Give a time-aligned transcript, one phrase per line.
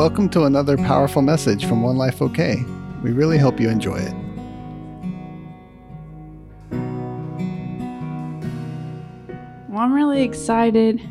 [0.00, 2.64] Welcome to another powerful message from One Life OK.
[3.02, 4.14] We really hope you enjoy it.
[9.68, 11.06] Well, I'm really excited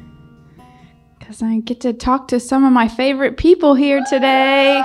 [1.20, 4.82] because I get to talk to some of my favorite people here today.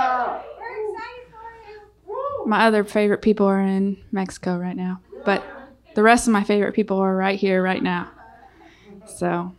[2.45, 5.43] My other favorite people are in Mexico right now, but
[5.95, 8.11] the rest of my favorite people are right here, right now.
[9.07, 9.51] So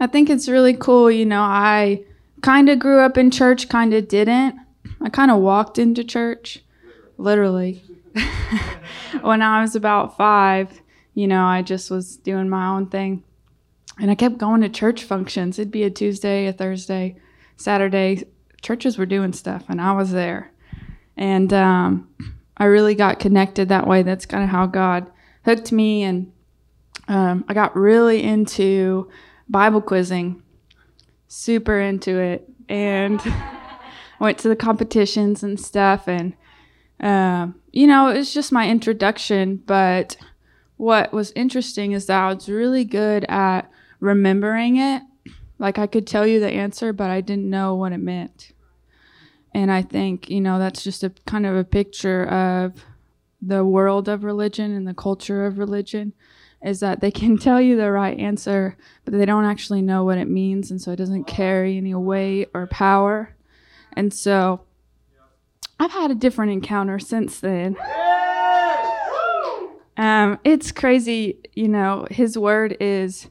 [0.00, 1.12] I think it's really cool.
[1.12, 2.06] You know, I
[2.44, 4.54] kind of grew up in church, kind of didn't.
[5.00, 6.62] I kind of walked into church,
[7.16, 7.82] literally.
[9.22, 10.82] when I was about five,
[11.14, 13.24] you know, I just was doing my own thing.
[13.98, 15.58] And I kept going to church functions.
[15.58, 17.16] It'd be a Tuesday, a Thursday,
[17.56, 18.24] Saturday.
[18.60, 20.52] Churches were doing stuff, and I was there.
[21.16, 22.10] And um,
[22.58, 24.02] I really got connected that way.
[24.02, 25.10] That's kind of how God
[25.46, 26.02] hooked me.
[26.02, 26.30] And
[27.08, 29.10] um, I got really into
[29.48, 30.42] Bible quizzing,
[31.34, 32.48] super into it.
[32.68, 33.20] And
[34.20, 36.08] went to the competitions and stuff.
[36.08, 36.34] And,
[37.00, 39.56] uh, you know, it was just my introduction.
[39.56, 40.16] But
[40.76, 45.02] what was interesting is that I was really good at remembering it.
[45.58, 48.52] Like I could tell you the answer, but I didn't know what it meant.
[49.52, 52.84] And I think, you know, that's just a kind of a picture of
[53.40, 56.12] the world of religion and the culture of religion
[56.64, 60.18] is that they can tell you the right answer, but they don't actually know what
[60.18, 60.70] it means.
[60.70, 63.36] And so it doesn't carry any weight or power.
[63.92, 64.62] And so
[65.78, 67.76] I've had a different encounter since then.
[69.96, 73.28] Um, it's crazy, you know, his word is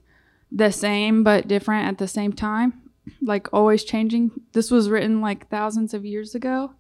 [0.50, 2.82] the same but different at the same time,
[3.22, 4.32] like always changing.
[4.54, 6.74] This was written like thousands of years ago,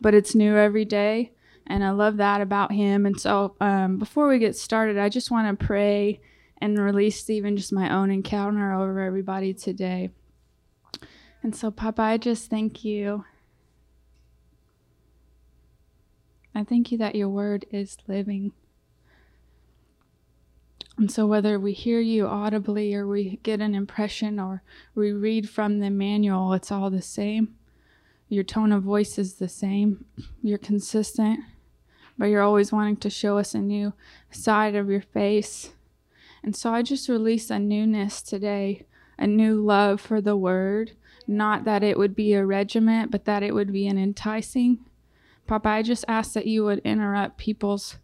[0.00, 1.32] but it's new every day.
[1.68, 3.04] And I love that about him.
[3.04, 6.20] And so um, before we get started, I just want to pray
[6.60, 10.10] and release even just my own encounter over everybody today.
[11.42, 13.24] And so, Papa, I just thank you.
[16.54, 18.52] I thank you that your word is living.
[20.96, 24.62] And so, whether we hear you audibly or we get an impression or
[24.96, 27.54] we read from the manual, it's all the same.
[28.28, 30.04] Your tone of voice is the same.
[30.42, 31.38] You're consistent,
[32.18, 33.92] but you're always wanting to show us a new
[34.30, 35.72] side of your face.
[36.42, 38.86] And so, I just release a newness today,
[39.18, 40.92] a new love for the word.
[41.26, 44.78] Not that it would be a regiment, but that it would be an enticing.
[45.46, 47.96] Papa, I just ask that you would interrupt people's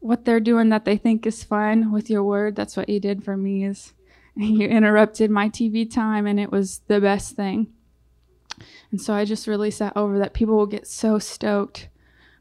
[0.00, 2.56] what they're doing that they think is fun with your word.
[2.56, 3.92] That's what you did for me is
[4.36, 7.72] you interrupted my TV time and it was the best thing.
[8.90, 11.88] And so I just release that over that people will get so stoked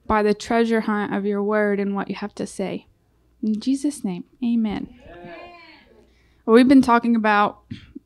[0.08, 2.88] by the treasure hunt of your word and what you have to say.
[3.44, 5.00] In Jesus' name, amen.
[6.46, 7.60] Well, we've been talking about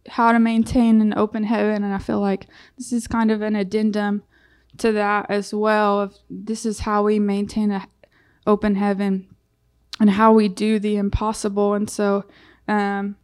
[0.07, 2.47] how to maintain an open heaven, and I feel like
[2.78, 4.23] this is kind of an addendum
[4.78, 6.01] to that as well.
[6.01, 7.84] Of this is how we maintain an
[8.47, 9.28] open heaven
[10.00, 11.75] and how we do the impossible.
[11.75, 12.25] And so,
[12.67, 13.16] um,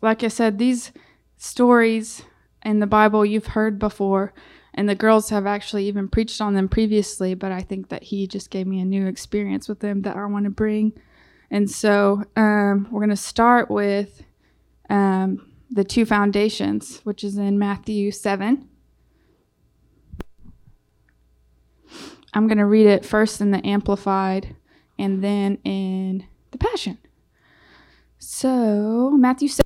[0.00, 0.92] like I said, these
[1.36, 2.22] stories
[2.64, 4.32] in the Bible you've heard before,
[4.78, 8.28] and the girls have actually even preached on them previously, but I think that he
[8.28, 10.92] just gave me a new experience with them that I want to bring.
[11.50, 14.22] And so, um, we're going to start with
[14.88, 18.68] um, the two foundations, which is in Matthew 7.
[22.32, 24.54] I'm going to read it first in the Amplified
[24.96, 26.98] and then in the Passion.
[28.20, 29.64] So, Matthew 7,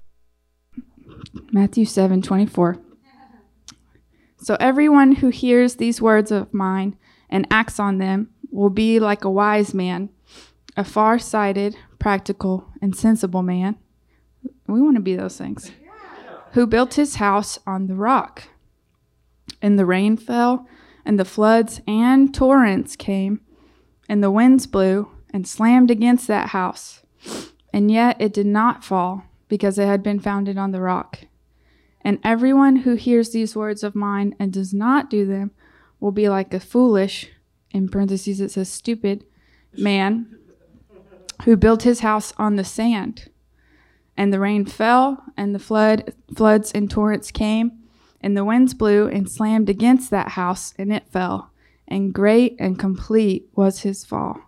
[1.52, 2.80] Matthew 7 24.
[4.42, 6.96] So, everyone who hears these words of mine
[7.30, 10.10] and acts on them will be like a wise man,
[10.76, 13.76] a far sighted, practical, and sensible man.
[14.66, 15.70] We want to be those things.
[16.54, 18.48] Who built his house on the rock.
[19.62, 20.66] And the rain fell,
[21.04, 23.42] and the floods and torrents came,
[24.08, 27.02] and the winds blew and slammed against that house.
[27.72, 31.20] And yet it did not fall, because it had been founded on the rock.
[32.02, 35.52] And everyone who hears these words of mine and does not do them
[36.00, 37.30] will be like a foolish,
[37.70, 39.24] in parentheses it says stupid,
[39.76, 40.38] man
[41.44, 43.30] who built his house on the sand.
[44.16, 47.72] And the rain fell, and the flood, floods and torrents came,
[48.20, 51.50] and the winds blew and slammed against that house, and it fell.
[51.88, 54.40] And great and complete was his fall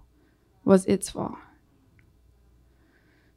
[0.65, 1.37] was its fall.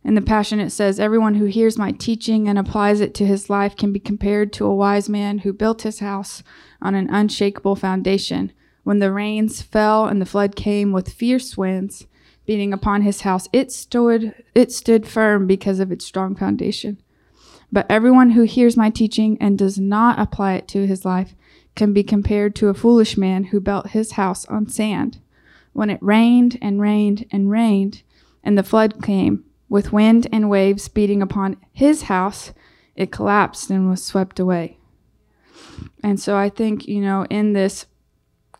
[0.07, 3.49] In the Passion, it says, Everyone who hears my teaching and applies it to his
[3.49, 6.43] life can be compared to a wise man who built his house
[6.81, 8.53] on an unshakable foundation.
[8.85, 12.07] When the rains fell and the flood came with fierce winds
[12.45, 17.01] beating upon his house, it stood, it stood firm because of its strong foundation.
[17.69, 21.35] But everyone who hears my teaching and does not apply it to his life
[21.75, 25.19] can be compared to a foolish man who built his house on sand.
[25.73, 28.03] When it rained and rained and rained,
[28.41, 32.53] and the flood came, with wind and waves beating upon his house,
[32.95, 34.77] it collapsed and was swept away.
[36.03, 37.85] And so I think, you know, in this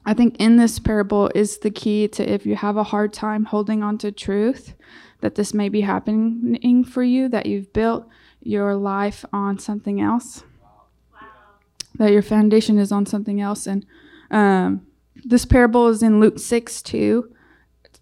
[0.08, 3.44] I think in this parable is the key to if you have a hard time
[3.44, 4.74] holding on to truth,
[5.20, 8.08] that this may be happening for you, that you've built
[8.42, 10.46] your life on something else,
[11.96, 13.68] that your foundation is on something else.
[13.68, 13.86] And
[14.32, 14.88] um,
[15.26, 17.36] this parable is in Luke 6 too,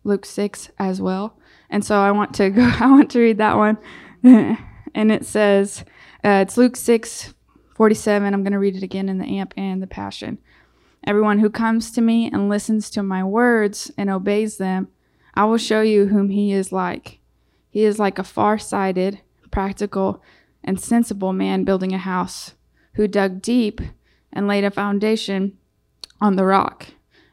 [0.04, 1.40] Luke 6 as well.
[1.76, 3.78] And so I want to go, I want to read that one.
[4.24, 5.84] and it says,
[6.24, 7.34] uh, it's Luke 6
[7.76, 8.34] 47.
[8.34, 10.38] I'm going to read it again in the AMP and the Passion.
[11.06, 14.88] Everyone who comes to me and listens to my words and obeys them,
[15.34, 17.20] I will show you whom he is like.
[17.70, 19.20] He is like a far sighted,
[19.52, 20.24] practical,
[20.64, 22.54] and sensible man building a house,
[22.94, 23.82] who dug deep
[24.32, 25.58] and laid a foundation
[26.22, 26.88] on the rock.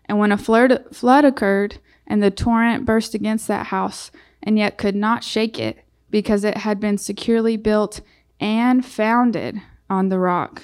[0.06, 1.78] And when a flood, flood occurred,
[2.08, 4.10] and the torrent burst against that house,
[4.42, 8.00] and yet could not shake it, because it had been securely built
[8.38, 10.62] and founded on the rock.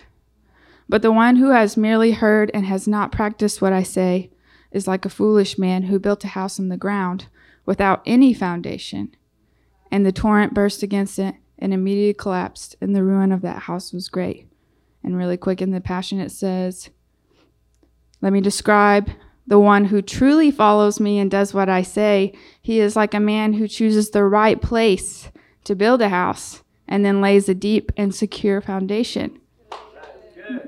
[0.88, 4.30] But the one who has merely heard and has not practiced what I say
[4.70, 7.26] is like a foolish man who built a house on the ground
[7.66, 9.14] without any foundation.
[9.90, 13.92] And the torrent burst against it and immediately collapsed, and the ruin of that house
[13.92, 14.46] was great.
[15.02, 16.90] And really quick in the Passion, it says,
[18.20, 19.10] Let me describe
[19.48, 22.34] the one who truly follows me and does what I say.
[22.60, 25.30] He is like a man who chooses the right place
[25.64, 29.40] to build a house and then lays a deep and secure foundation.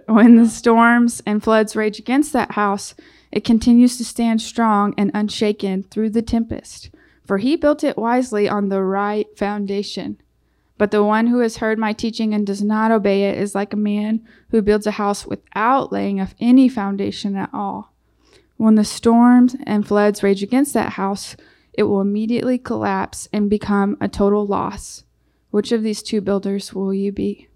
[0.06, 2.94] When the storms and floods rage against that house,
[3.30, 6.90] it continues to stand strong and unshaken through the tempest,
[7.26, 10.20] for he built it wisely on the right foundation.
[10.78, 13.74] But the one who has heard my teaching and does not obey it is like
[13.74, 17.89] a man who builds a house without laying of any foundation at all.
[18.60, 21.34] When the storms and floods rage against that house,
[21.72, 25.04] it will immediately collapse and become a total loss.
[25.50, 27.48] Which of these two builders will you be?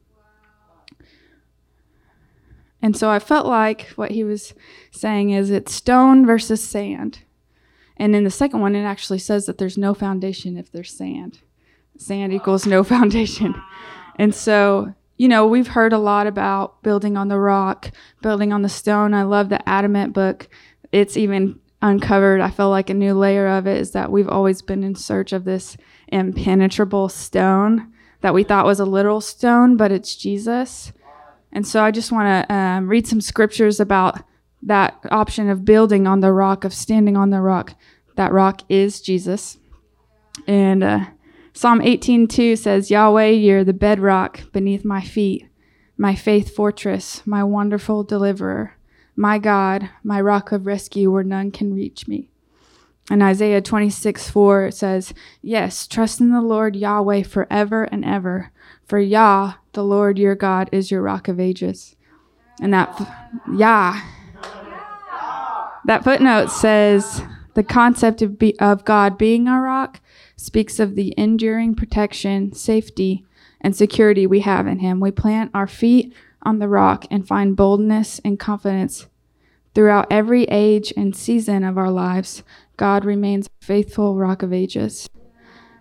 [2.81, 4.55] And so I felt like what he was
[4.93, 7.19] saying is it's stone versus sand.
[7.99, 11.41] And in the second one, it actually says that there's no foundation if there's sand.
[11.99, 13.55] Sand equals no foundation.
[14.17, 17.91] And so, you know, we've heard a lot about building on the rock,
[18.23, 19.13] building on the stone.
[19.13, 20.49] I love the Adamant book.
[20.95, 24.63] It's even uncovered, I feel like a new layer of it is that we've always
[24.63, 25.77] been in search of this
[26.07, 30.93] impenetrable stone that we thought was a literal stone, but it's Jesus.
[31.51, 34.23] And so I just want to um, read some scriptures about
[34.63, 37.75] that option of building on the rock, of standing on the rock.
[38.15, 39.59] That rock is Jesus.
[40.47, 41.07] And uh,
[41.55, 45.49] Psalm 18:2 says, Yahweh, you're the bedrock beneath my feet,
[45.99, 48.74] my faith fortress, my wonderful deliverer,
[49.17, 52.29] my God, my rock of rescue where none can reach me.
[53.11, 55.13] And Isaiah 26, 4 says,
[55.43, 58.51] Yes, trust in the Lord Yahweh forever and ever.
[58.87, 61.97] For Yah, the Lord your God, is your rock of ages.
[62.61, 62.99] And that,
[63.53, 64.01] Yah,
[65.85, 67.23] that footnote says
[67.55, 70.01] the concept of, be, of God being our rock
[70.37, 73.25] speaks of the enduring protection, safety,
[73.61, 75.01] and security we have in Him.
[75.01, 76.15] We plant our feet
[76.45, 79.07] on the rock and find boldness and confidence
[79.75, 82.43] throughout every age and season of our lives
[82.77, 85.09] God remains a faithful rock of ages.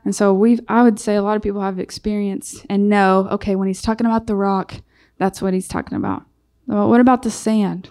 [0.06, 3.56] And so we've I would say a lot of people have experience and know, okay,
[3.56, 4.76] when he's talking about the rock,
[5.18, 6.24] that's what he's talking about.
[6.68, 7.90] But what about the sand?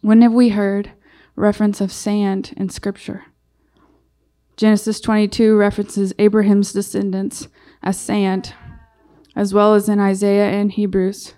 [0.00, 0.92] When have we heard
[1.34, 3.24] reference of sand in scripture?
[4.56, 7.48] Genesis 22 references Abraham's descendants
[7.82, 8.54] as sand,
[9.34, 11.34] as well as in Isaiah and Hebrews.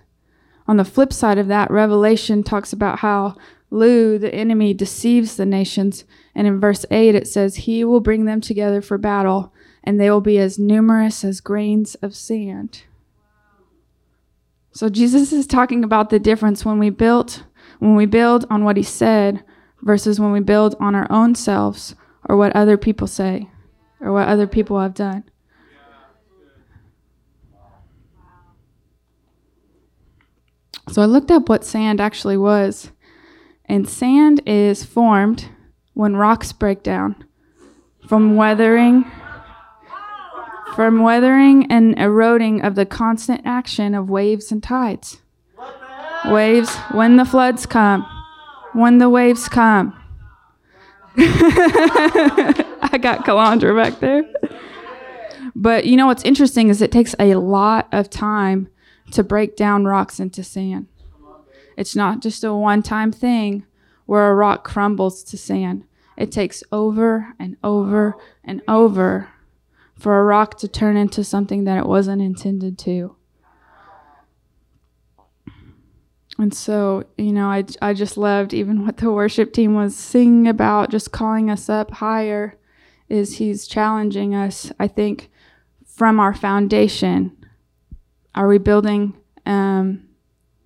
[0.67, 3.35] On the flip side of that, Revelation talks about how
[3.69, 6.03] Lu, the enemy, deceives the nations.
[6.35, 10.09] And in verse 8, it says, He will bring them together for battle, and they
[10.09, 12.83] will be as numerous as grains of sand.
[14.71, 17.43] So Jesus is talking about the difference when we built
[17.79, 19.43] when we build on what he said
[19.81, 21.95] versus when we build on our own selves
[22.27, 23.49] or what other people say
[23.99, 25.23] or what other people have done.
[30.89, 32.91] So I looked up what sand actually was.
[33.65, 35.49] And sand is formed
[35.93, 37.23] when rocks break down
[38.07, 39.05] from weathering
[40.77, 45.23] from weathering and eroding of the constant action of waves and tides.
[46.25, 48.05] Waves when the floods come,
[48.73, 49.99] when the waves come.
[51.17, 54.23] I got Calandra back there.
[55.55, 58.69] But you know what's interesting is it takes a lot of time
[59.11, 60.87] to break down rocks into sand.
[61.77, 63.65] It's not just a one time thing
[64.05, 65.85] where a rock crumbles to sand.
[66.17, 69.29] It takes over and over and over
[69.95, 73.15] for a rock to turn into something that it wasn't intended to.
[76.39, 80.47] And so, you know, I, I just loved even what the worship team was singing
[80.47, 82.57] about, just calling us up higher,
[83.09, 85.31] is he's challenging us, I think,
[85.85, 87.36] from our foundation.
[88.37, 89.15] Are we building
[89.47, 90.07] um,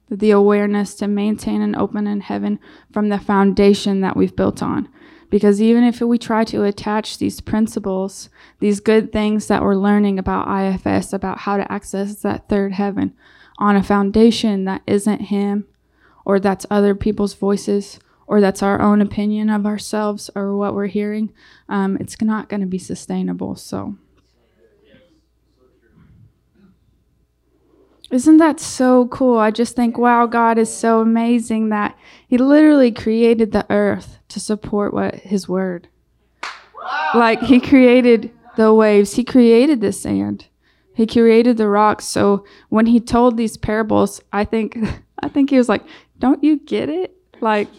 [0.09, 2.59] the awareness to maintain an open in heaven
[2.91, 4.89] from the foundation that we've built on?
[5.29, 8.27] Because even if we try to attach these principles,
[8.59, 13.13] these good things that we're learning about IFS, about how to access that third heaven,
[13.57, 15.65] on a foundation that isn't Him,
[16.25, 20.87] or that's other people's voices, or that's our own opinion of ourselves or what we're
[20.87, 21.31] hearing,
[21.69, 23.55] um, it's not going to be sustainable.
[23.55, 23.95] So.
[28.11, 29.37] Isn't that so cool?
[29.37, 34.39] I just think, wow, God is so amazing that He literally created the earth to
[34.39, 35.87] support what His word.
[36.43, 37.11] Wow.
[37.15, 40.47] Like He created the waves, He created the sand,
[40.93, 42.05] He created the rocks.
[42.05, 44.77] So when He told these parables, I think,
[45.23, 45.83] I think He was like,
[46.19, 47.15] "Don't you get it?
[47.39, 47.69] Like,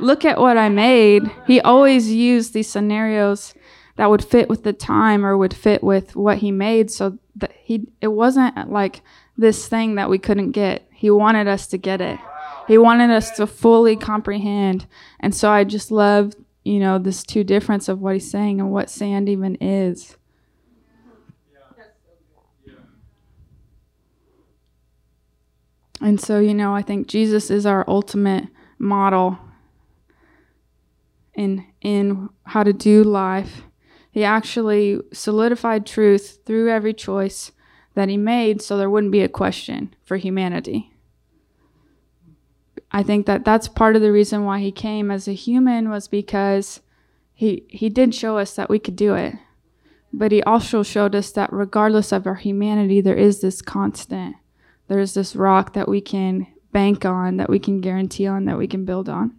[0.00, 3.52] look at what I made." He always used these scenarios
[3.96, 6.90] that would fit with the time or would fit with what He made.
[6.90, 9.02] So that He, it wasn't like
[9.36, 10.88] this thing that we couldn't get.
[10.92, 12.18] He wanted us to get it.
[12.66, 14.86] He wanted us to fully comprehend.
[15.20, 16.32] And so I just love,
[16.64, 20.16] you know, this two difference of what he's saying and what sand even is.
[26.00, 29.38] And so, you know, I think Jesus is our ultimate model
[31.34, 33.62] in in how to do life.
[34.10, 37.52] He actually solidified truth through every choice
[37.96, 40.92] that he made so there wouldn't be a question for humanity.
[42.92, 46.06] I think that that's part of the reason why he came as a human was
[46.06, 46.80] because
[47.34, 49.34] he he did show us that we could do it.
[50.12, 54.36] But he also showed us that regardless of our humanity there is this constant.
[54.88, 58.68] There's this rock that we can bank on, that we can guarantee on, that we
[58.68, 59.34] can build on.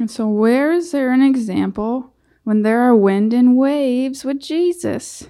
[0.00, 2.11] And so where is there an example
[2.44, 5.28] when there are wind and waves with Jesus.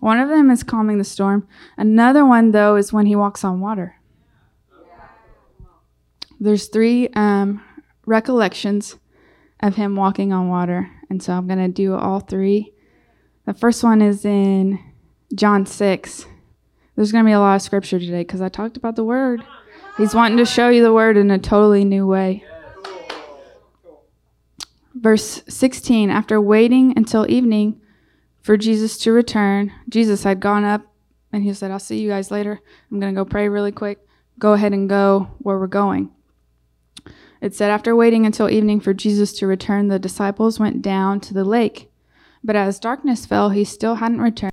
[0.00, 1.46] one of them is calming the storm.
[1.76, 3.96] Another one, though, is when he walks on water.
[6.38, 7.62] There's three um,
[8.06, 8.96] recollections
[9.60, 12.72] of him walking on water, and so I'm going to do all three.
[13.44, 14.78] The first one is in
[15.34, 16.26] John 6.
[16.96, 19.42] There's going to be a lot of scripture today because I talked about the word.
[19.96, 22.44] He's wanting to show you the word in a totally new way.
[25.00, 27.80] Verse 16 After waiting until evening
[28.42, 30.82] for Jesus to return, Jesus had gone up
[31.32, 32.60] and he said, I'll see you guys later.
[32.90, 33.98] I'm going to go pray really quick.
[34.38, 36.10] Go ahead and go where we're going.
[37.40, 41.34] It said, After waiting until evening for Jesus to return, the disciples went down to
[41.34, 41.90] the lake.
[42.44, 44.52] But as darkness fell, he still hadn't returned.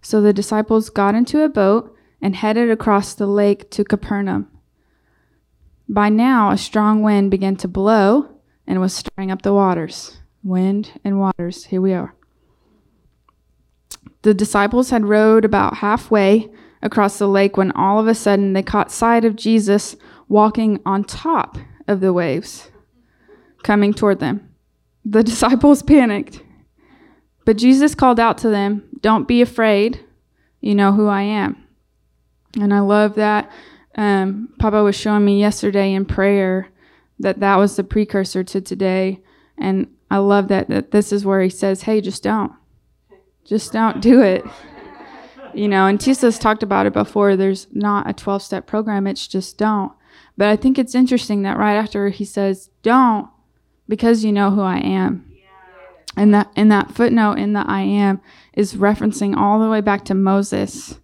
[0.00, 4.48] So the disciples got into a boat and headed across the lake to Capernaum.
[5.88, 8.31] By now, a strong wind began to blow
[8.66, 10.18] and was stirring up the waters.
[10.42, 12.14] Wind and waters, here we are.
[14.22, 16.50] The disciples had rowed about halfway
[16.80, 19.96] across the lake when all of a sudden they caught sight of Jesus
[20.28, 22.70] walking on top of the waves,
[23.62, 24.48] coming toward them.
[25.04, 26.42] The disciples panicked.
[27.44, 30.04] But Jesus called out to them, Don't be afraid.
[30.60, 31.56] You know who I am.
[32.60, 33.50] And I love that.
[33.96, 36.68] Um, Papa was showing me yesterday in prayer
[37.22, 39.20] that that was the precursor to today.
[39.56, 42.52] And I love that, that this is where he says, hey, just don't.
[43.44, 44.44] Just don't do it.
[45.54, 47.36] You know, and Tisa's talked about it before.
[47.36, 49.92] There's not a 12 step program, it's just don't.
[50.36, 53.28] But I think it's interesting that right after he says, don't,
[53.88, 55.30] because you know who I am.
[56.16, 58.20] And that in that footnote in the I am
[58.52, 60.98] is referencing all the way back to Moses.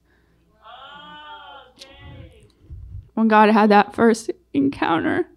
[3.15, 5.29] When God had that first encounter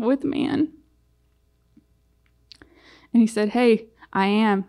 [0.00, 0.72] with man.
[3.12, 4.64] And he said, Hey, I am.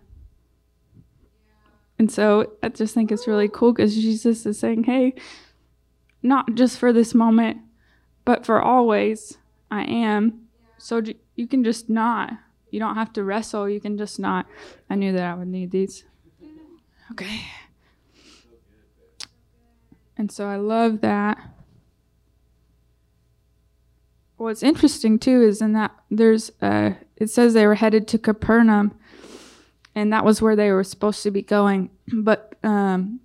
[1.99, 5.13] And so I just think it's really cool because Jesus is saying, Hey,
[6.23, 7.57] not just for this moment,
[8.25, 9.37] but for always,
[9.69, 10.47] I am.
[10.77, 11.01] So
[11.35, 12.33] you can just not.
[12.71, 13.69] You don't have to wrestle.
[13.69, 14.47] You can just not.
[14.89, 16.03] I knew that I would need these.
[17.11, 17.41] Okay.
[20.17, 21.37] And so I love that
[24.51, 28.93] what's interesting too is in that there's uh, it says they were headed to Capernaum,
[29.95, 31.89] and that was where they were supposed to be going.
[32.13, 33.21] But um,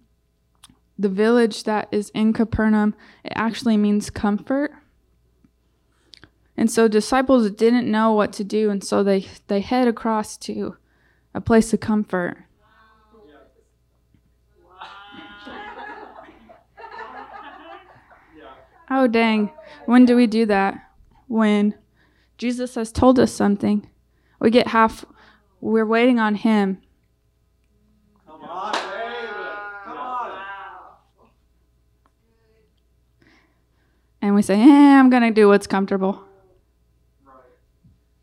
[0.97, 4.71] the village that is in Capernaum, it actually means comfort.
[6.57, 10.77] And so disciples didn't know what to do, and so they, they head across to
[11.35, 12.39] a place of comfort.
[18.89, 19.51] Oh, dang.
[19.87, 20.86] When do we do that?
[21.27, 21.75] When
[22.39, 23.89] Jesus has told us something.
[24.41, 25.05] We get half,
[25.61, 26.83] we're waiting on Him.
[28.27, 29.33] Come on, baby.
[29.85, 30.39] Come on.
[34.21, 36.23] And we say, eh, I'm going to do what's comfortable.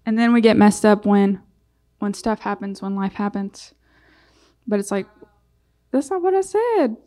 [0.05, 1.41] And then we get messed up when
[1.99, 3.73] when stuff happens, when life happens.
[4.67, 5.07] But it's like,
[5.89, 6.97] that's not what I said.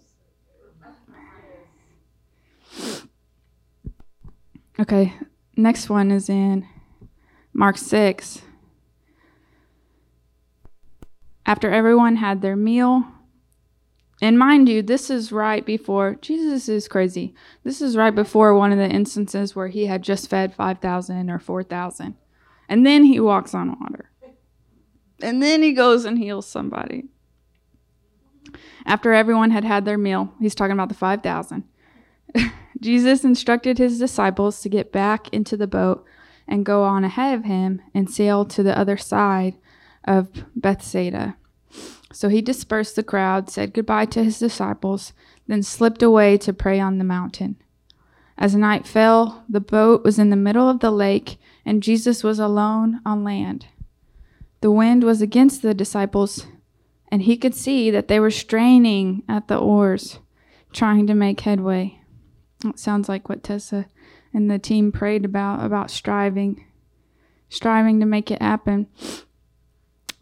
[4.80, 5.12] Okay,
[5.56, 6.66] next one is in
[7.52, 8.42] Mark 6.
[11.44, 13.04] After everyone had their meal,
[14.20, 17.34] and mind you, this is right before Jesus is crazy.
[17.64, 21.38] This is right before one of the instances where he had just fed 5,000 or
[21.38, 22.14] 4,000.
[22.68, 24.10] And then he walks on water.
[25.22, 27.08] And then he goes and heals somebody.
[28.86, 31.64] After everyone had had their meal, he's talking about the 5,000.
[32.80, 36.04] Jesus instructed his disciples to get back into the boat
[36.46, 39.56] and go on ahead of him and sail to the other side
[40.04, 41.36] of Bethsaida.
[42.12, 45.12] So he dispersed the crowd, said goodbye to his disciples,
[45.46, 47.56] then slipped away to pray on the mountain.
[48.38, 52.38] As night fell, the boat was in the middle of the lake, and Jesus was
[52.38, 53.66] alone on land.
[54.60, 56.46] The wind was against the disciples,
[57.10, 60.18] and he could see that they were straining at the oars,
[60.72, 62.00] trying to make headway.
[62.64, 63.86] It sounds like what Tessa
[64.32, 66.64] and the team prayed about about striving,
[67.48, 68.86] striving to make it happen.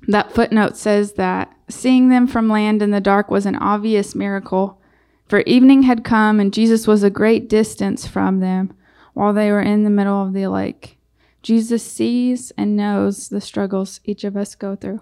[0.06, 4.80] That footnote says that seeing them from land in the dark was an obvious miracle,
[5.26, 8.74] for evening had come and Jesus was a great distance from them
[9.14, 10.98] while they were in the middle of the lake.
[11.42, 15.00] Jesus sees and knows the struggles each of us go through.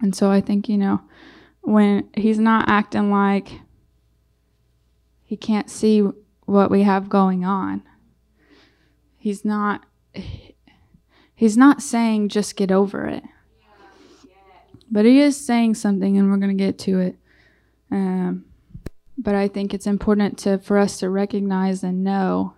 [0.00, 1.02] And so I think, you know,
[1.62, 3.60] when he's not acting like
[5.28, 6.00] he can't see
[6.46, 7.82] what we have going on.
[9.18, 9.84] He's not
[11.34, 13.22] he's not saying just get over it.
[14.90, 17.16] But he is saying something and we're going to get to it.
[17.90, 18.46] Um,
[19.18, 22.54] but I think it's important to for us to recognize and know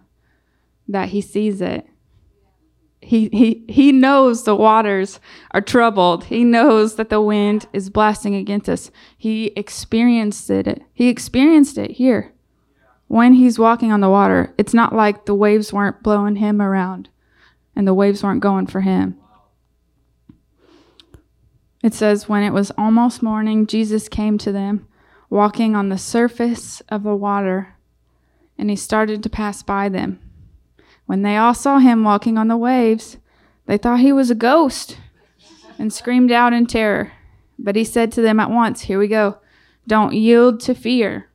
[0.86, 1.88] that he sees it.
[3.00, 5.18] He, he, he knows the waters
[5.50, 6.24] are troubled.
[6.24, 8.92] He knows that the wind is blasting against us.
[9.18, 10.82] He experienced it.
[10.92, 12.32] He experienced it here
[13.10, 17.08] when he's walking on the water, it's not like the waves weren't blowing him around
[17.74, 19.18] and the waves weren't going for him.
[21.82, 24.86] It says, When it was almost morning, Jesus came to them,
[25.28, 27.74] walking on the surface of the water,
[28.56, 30.20] and he started to pass by them.
[31.06, 33.16] When they all saw him walking on the waves,
[33.66, 34.98] they thought he was a ghost
[35.80, 37.10] and screamed out in terror.
[37.58, 39.38] But he said to them at once, Here we go.
[39.88, 41.28] Don't yield to fear.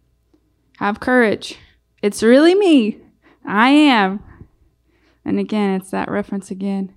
[0.77, 1.57] Have courage.
[2.01, 2.99] It's really me.
[3.45, 4.23] I am.
[5.23, 6.93] And again, it's that reference again.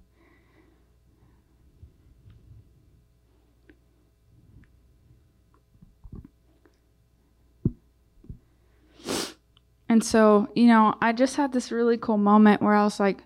[9.88, 13.22] And so, you know, I just had this really cool moment where I was like,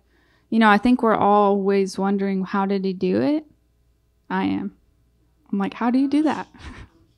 [0.48, 3.44] you know, I think we're always wondering, how did he do it?
[4.30, 4.76] I am.
[5.50, 6.46] I'm like, how do you do that?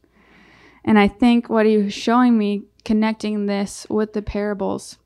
[0.84, 4.98] and I think what he was showing me connecting this with the parables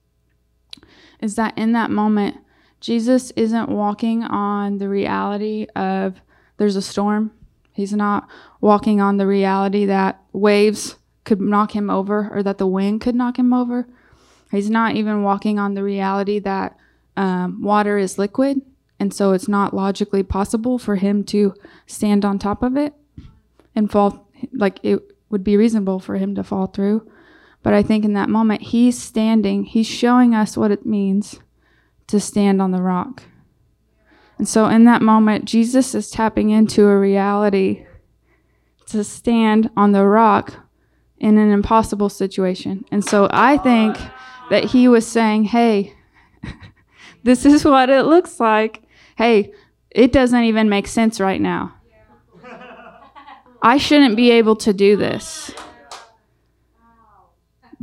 [1.21, 2.37] is that in that moment,
[2.81, 6.21] Jesus isn't walking on the reality of
[6.59, 7.33] there's a storm.
[7.73, 8.29] He's not
[8.61, 13.15] walking on the reality that waves could knock him over or that the wind could
[13.15, 13.87] knock him over.
[14.51, 16.77] He's not even walking on the reality that
[17.17, 18.63] um, water is liquid
[19.01, 21.55] and so it's not logically possible for him to
[21.87, 22.95] stand on top of it
[23.75, 27.09] and fall like it would be reasonable for him to fall through.
[27.63, 31.41] But I think in that moment, he's standing, he's showing us what it means
[32.07, 33.23] to stand on the rock.
[34.39, 37.85] And so in that moment, Jesus is tapping into a reality
[38.87, 40.55] to stand on the rock
[41.19, 42.85] in an impossible situation.
[42.91, 43.99] And so I think
[44.51, 45.95] that he was saying, hey,
[47.25, 48.83] this is what it looks like.
[49.17, 49.53] Hey,
[49.91, 51.75] it doesn't even make sense right now.
[53.61, 55.53] I shouldn't be able to do this.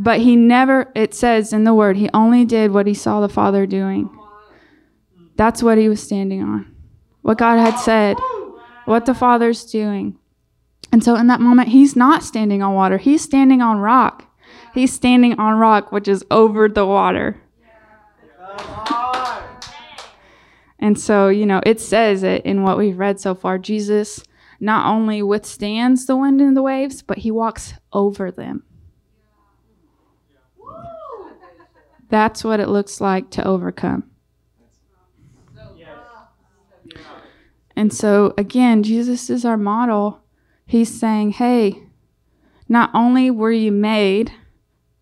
[0.05, 3.27] But he never, it says in the word, he only did what he saw the
[3.27, 4.15] Father doing.
[5.35, 6.75] That's what he was standing on.
[7.23, 8.17] What God had said,
[8.85, 10.19] what the Father's doing.
[10.91, 14.27] And so in that moment, he's not standing on water, he's standing on rock.
[14.75, 17.41] He's standing on rock, which is over the water.
[20.77, 23.57] And so, you know, it says it in what we've read so far.
[23.57, 24.23] Jesus
[24.59, 28.65] not only withstands the wind and the waves, but he walks over them.
[32.09, 34.09] That's what it looks like to overcome.
[37.75, 40.21] And so, again, Jesus is our model.
[40.65, 41.83] He's saying, hey,
[42.69, 44.31] not only were you made,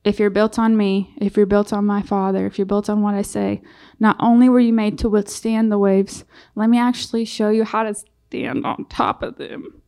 [0.04, 3.02] if you're built on me, if you're built on my Father, if you're built on
[3.02, 3.62] what I say,
[4.00, 7.84] not only were you made to withstand the waves, let me actually show you how
[7.84, 9.82] to stand on top of them.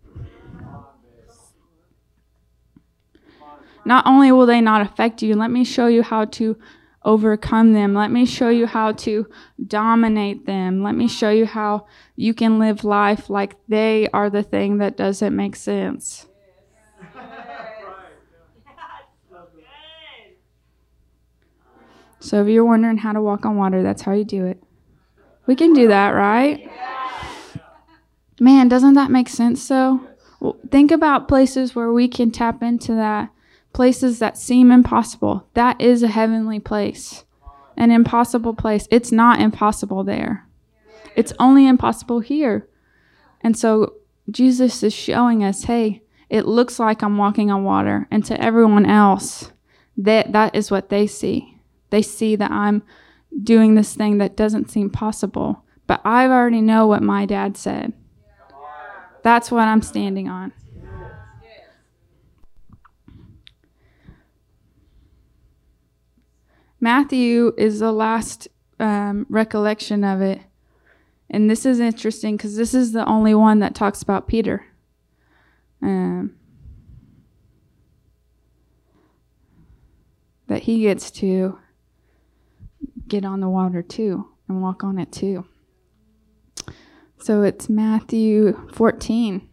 [3.83, 6.57] Not only will they not affect you, let me show you how to
[7.05, 7.93] overcome them.
[7.93, 9.27] Let me show you how to
[9.65, 10.83] dominate them.
[10.83, 14.97] Let me show you how you can live life like they are the thing that
[14.97, 16.25] doesn't make sense.
[22.19, 24.61] So if you're wondering how to walk on water, that's how you do it.
[25.45, 26.67] We can do that, right?
[28.39, 30.01] Man, doesn't that make sense though?
[30.39, 33.29] Well, think about places where we can tap into that
[33.75, 35.45] places that seem impossible.
[35.53, 37.25] That is a heavenly place,
[37.75, 38.87] an impossible place.
[38.89, 40.47] It's not impossible there,
[41.15, 42.69] it's only impossible here.
[43.41, 43.95] And so
[44.31, 48.07] Jesus is showing us hey, it looks like I'm walking on water.
[48.09, 49.51] And to everyone else,
[49.97, 51.59] that, that is what they see.
[51.89, 52.81] They see that I'm
[53.43, 55.65] doing this thing that doesn't seem possible.
[55.85, 57.91] But I already know what my dad said.
[59.21, 60.53] That's what I'm standing on.
[66.85, 68.47] Matthew is the last
[68.79, 70.39] um, recollection of it.
[71.31, 74.67] And this is interesting because this is the only one that talks about Peter.
[75.81, 76.35] Um,
[80.45, 81.57] that he gets to
[83.07, 85.43] get on the water too and walk on it too.
[87.17, 89.49] So it's Matthew 14.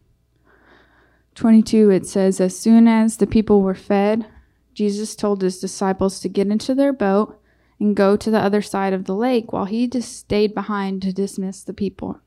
[1.34, 4.26] 22, it says, As soon as the people were fed,
[4.74, 7.40] Jesus told his disciples to get into their boat
[7.78, 11.12] and go to the other side of the lake while he just stayed behind to
[11.12, 12.20] dismiss the people.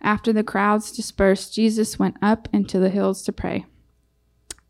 [0.00, 3.66] After the crowds dispersed, Jesus went up into the hills to pray.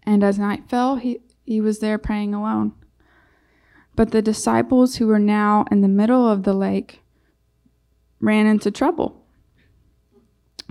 [0.05, 2.73] And as night fell, he, he was there praying alone.
[3.97, 7.01] But the disciples who were now in the middle of the lake
[8.21, 9.25] ran into trouble,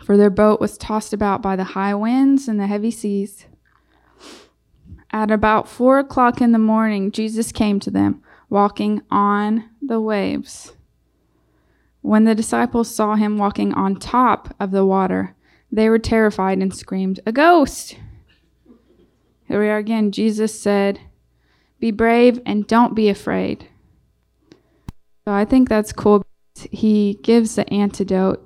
[0.03, 3.45] for their boat was tossed about by the high winds and the heavy seas.
[5.15, 10.73] At about four o'clock in the morning, Jesus came to them, walking on the waves.
[12.01, 15.33] When the disciples saw him walking on top of the water,
[15.71, 17.97] they were terrified and screamed, A ghost!
[19.47, 20.11] Here we are again.
[20.11, 20.99] Jesus said,
[21.79, 23.69] Be brave and don't be afraid.
[25.23, 26.25] So I think that's cool.
[26.71, 28.45] He gives the antidote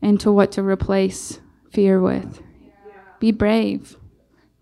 [0.00, 1.40] into what to replace
[1.72, 2.40] fear with.
[3.18, 3.96] Be brave.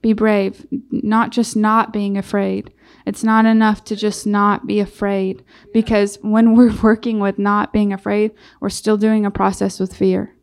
[0.02, 2.72] Be brave, not just not being afraid.
[3.06, 7.92] It's not enough to just not be afraid because when we're working with not being
[7.92, 10.34] afraid, we're still doing a process with fear.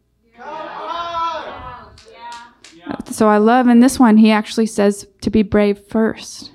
[3.11, 6.51] So I love in this one, he actually says to be brave first.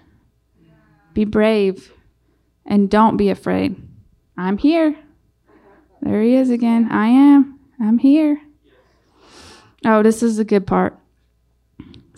[1.14, 1.92] Be brave
[2.64, 3.76] and don't be afraid.
[4.36, 4.96] I'm here.
[6.00, 6.88] There he is again.
[6.90, 7.58] I am.
[7.80, 8.40] I'm here.
[9.84, 10.98] Oh, this is the good part.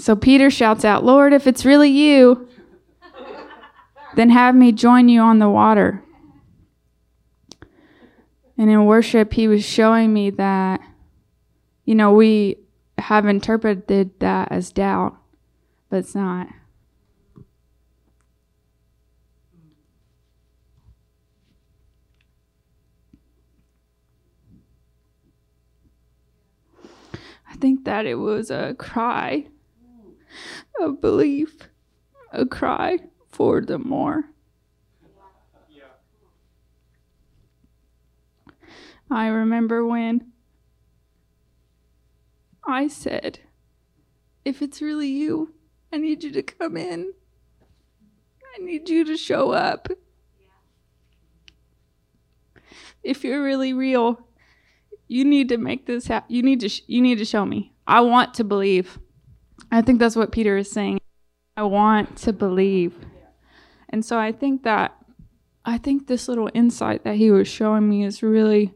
[0.04, 2.46] So Peter shouts out, Lord, if it's really you,
[4.16, 6.04] then have me join you on the water.
[8.58, 10.82] And in worship, he was showing me that,
[11.86, 12.58] you know, we
[12.98, 15.16] have interpreted that as doubt,
[15.88, 16.48] but it's not.
[27.50, 29.46] I think that it was a cry
[30.80, 31.68] of belief,
[32.32, 34.24] a cry for the more.
[39.10, 40.32] I remember when
[42.66, 43.40] I said,
[44.44, 45.54] if it's really you,
[45.92, 47.12] I need you to come in.
[48.56, 49.88] I need you to show up.
[53.02, 54.26] If you're really real,
[55.08, 56.34] you need to make this happen.
[56.34, 57.72] You need to sh- you need to show me.
[57.86, 58.98] I want to believe.
[59.70, 61.00] I think that's what Peter is saying.
[61.56, 62.94] I want to believe.
[63.88, 64.96] And so I think that
[65.64, 68.74] I think this little insight that he was showing me is really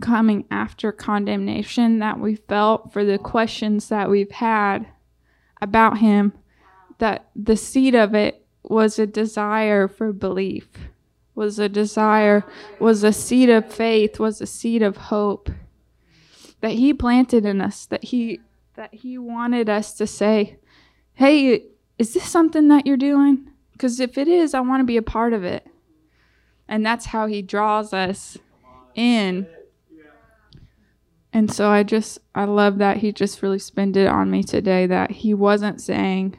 [0.00, 4.86] coming after condemnation that we felt for the questions that we've had
[5.60, 6.32] about him
[6.98, 10.68] that the seed of it was a desire for belief,
[11.34, 12.44] was a desire,
[12.78, 15.50] was a seed of faith, was a seed of hope
[16.60, 18.40] that he planted in us, that he
[18.80, 20.56] that he wanted us to say,
[21.12, 21.66] "Hey,
[21.98, 23.50] is this something that you're doing?
[23.78, 25.66] Cuz if it is, I want to be a part of it."
[26.66, 28.38] And that's how he draws us
[28.94, 29.46] in.
[31.30, 34.86] And so I just I love that he just really spent it on me today
[34.86, 36.38] that he wasn't saying,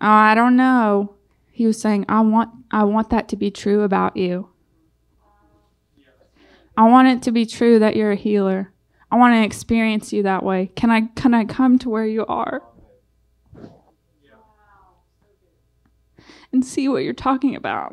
[0.00, 1.14] "Oh, I don't know."
[1.52, 4.48] He was saying, "I want I want that to be true about you."
[6.76, 8.73] I want it to be true that you're a healer.
[9.10, 10.70] I want to experience you that way.
[10.74, 12.62] Can I can I come to where you are?
[16.52, 17.92] And see what you're talking about.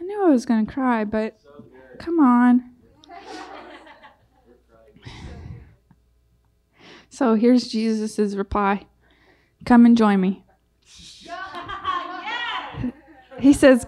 [0.00, 1.36] I knew I was going to cry, but
[1.98, 2.76] come on.
[7.16, 8.84] So here's Jesus' reply
[9.64, 10.44] Come and join me.
[13.38, 13.86] He says,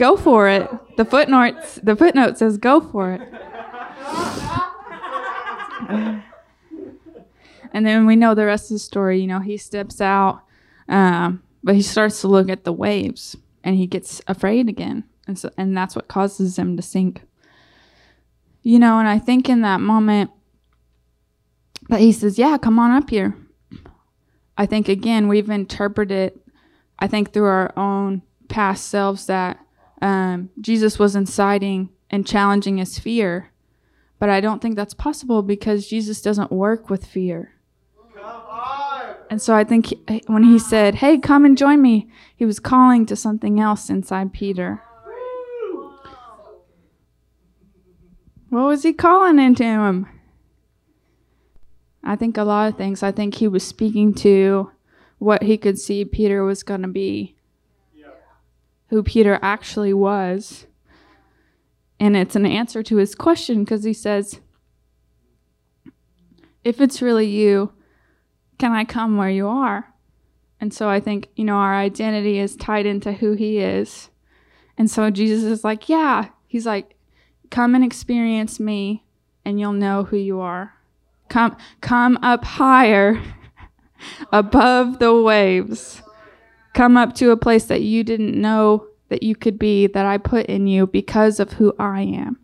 [0.00, 0.66] Go for it.
[0.96, 3.20] The footnotes the footnote says go for it.
[7.74, 9.20] and then we know the rest of the story.
[9.20, 10.40] You know, he steps out,
[10.88, 15.38] um, but he starts to look at the waves, and he gets afraid again, and
[15.38, 17.20] so and that's what causes him to sink.
[18.62, 20.30] You know, and I think in that moment
[21.90, 23.36] that he says, "Yeah, come on up here."
[24.56, 26.40] I think again we've interpreted,
[26.98, 29.58] I think through our own past selves that
[30.00, 33.50] um, Jesus was inciting and challenging his fear.
[34.18, 37.54] But I don't think that's possible because Jesus doesn't work with fear.
[39.30, 42.58] And so I think he, when he said, Hey, come and join me, he was
[42.58, 44.82] calling to something else inside Peter.
[48.48, 50.08] What was he calling into him?
[52.02, 53.02] I think a lot of things.
[53.04, 54.72] I think he was speaking to
[55.18, 57.36] what he could see Peter was going to be
[58.90, 60.66] who Peter actually was.
[61.98, 64.40] And it's an answer to his question because he says,
[66.64, 67.72] If it's really you,
[68.58, 69.94] can I come where you are?
[70.60, 74.10] And so I think, you know, our identity is tied into who he is.
[74.76, 76.28] And so Jesus is like, Yeah.
[76.46, 76.96] He's like,
[77.50, 79.04] Come and experience me,
[79.44, 80.74] and you'll know who you are.
[81.28, 83.22] Come, come up higher
[84.32, 86.02] above the waves
[86.74, 90.18] come up to a place that you didn't know that you could be, that I
[90.18, 92.38] put in you because of who I am.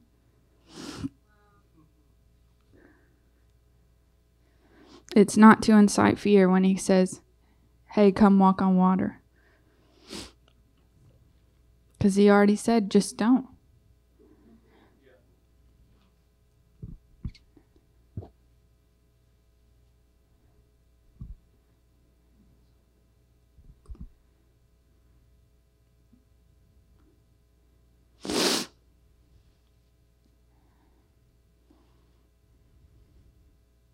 [5.15, 7.23] It's not to incite fear when he says,
[7.93, 9.23] Hey, come walk on water.
[11.97, 13.47] Because he already said, just don't.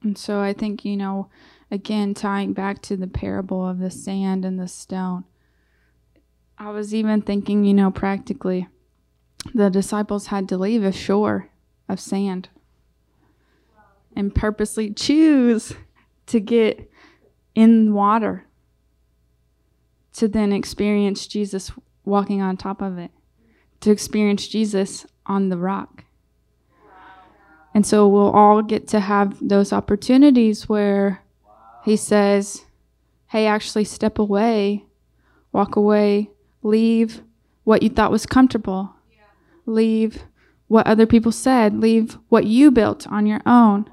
[0.03, 1.29] And so I think, you know,
[1.71, 5.25] again, tying back to the parable of the sand and the stone,
[6.59, 8.69] I was even thinking, you know, practically,
[9.55, 11.49] the disciples had to leave a shore
[11.89, 12.49] of sand
[14.15, 15.75] and purposely choose
[16.27, 16.91] to get
[17.55, 18.47] in water
[20.15, 21.73] to then experience Jesus
[22.05, 23.11] walking on top of it,
[23.81, 26.05] to experience Jesus on the rock.
[27.75, 31.23] And so we'll all get to have those opportunities where
[31.85, 32.65] he says,
[33.29, 34.85] Hey, actually step away,
[35.53, 36.31] walk away,
[36.63, 37.23] leave
[37.65, 38.95] what you thought was comfortable,
[39.65, 40.25] leave
[40.69, 43.91] what other people said, leave what you built on your own,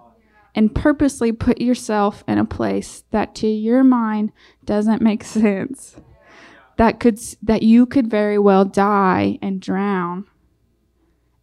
[0.54, 4.32] and purposely put yourself in a place that to your mind
[4.66, 5.96] doesn't make sense.
[6.78, 10.26] That could that you could very well die and drown.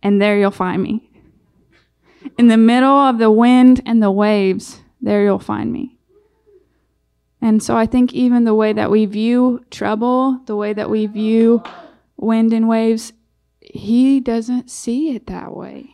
[0.03, 1.15] And there you'll find me
[2.39, 5.97] in the middle of the wind and the waves, there you'll find me.
[7.41, 11.07] And so I think even the way that we view trouble, the way that we
[11.07, 11.62] view
[12.17, 13.12] wind and waves,
[13.61, 15.91] he doesn't see it that way.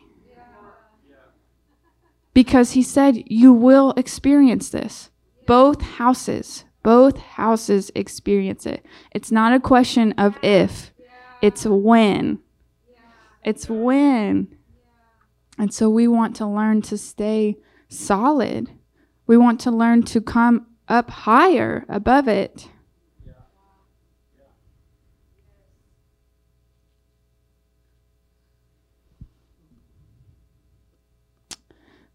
[2.33, 5.11] Because he said, You will experience this.
[5.45, 8.83] Both houses, both houses experience it.
[9.11, 10.91] It's not a question of if,
[11.41, 12.39] it's when.
[13.43, 14.55] It's when.
[15.57, 18.71] And so we want to learn to stay solid.
[19.27, 22.67] We want to learn to come up higher above it.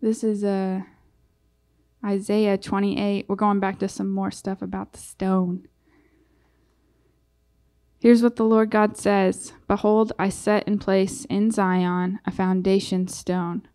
[0.01, 0.87] This is a
[2.05, 3.27] Isaiah 28.
[3.29, 5.67] We're going back to some more stuff about the stone.
[8.01, 13.09] Here's what the Lord God says Behold, I set in place in Zion a foundation
[13.09, 13.67] stone.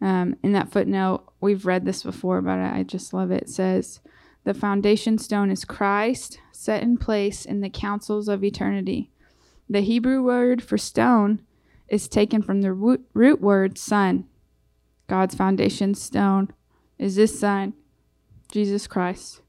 [0.00, 3.42] Um, in that footnote, we've read this before, but I just love it.
[3.42, 4.00] It says,
[4.44, 9.10] The foundation stone is Christ, set in place in the councils of eternity.
[9.68, 11.42] The Hebrew word for stone
[11.88, 14.26] is taken from the root word son.
[15.06, 16.50] God's foundation stone
[16.98, 17.74] is this son,
[18.50, 19.42] Jesus Christ.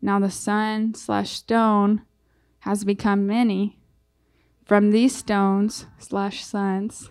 [0.00, 2.02] Now the son slash stone
[2.62, 3.76] has become many.
[4.64, 7.10] From these stones slash sons,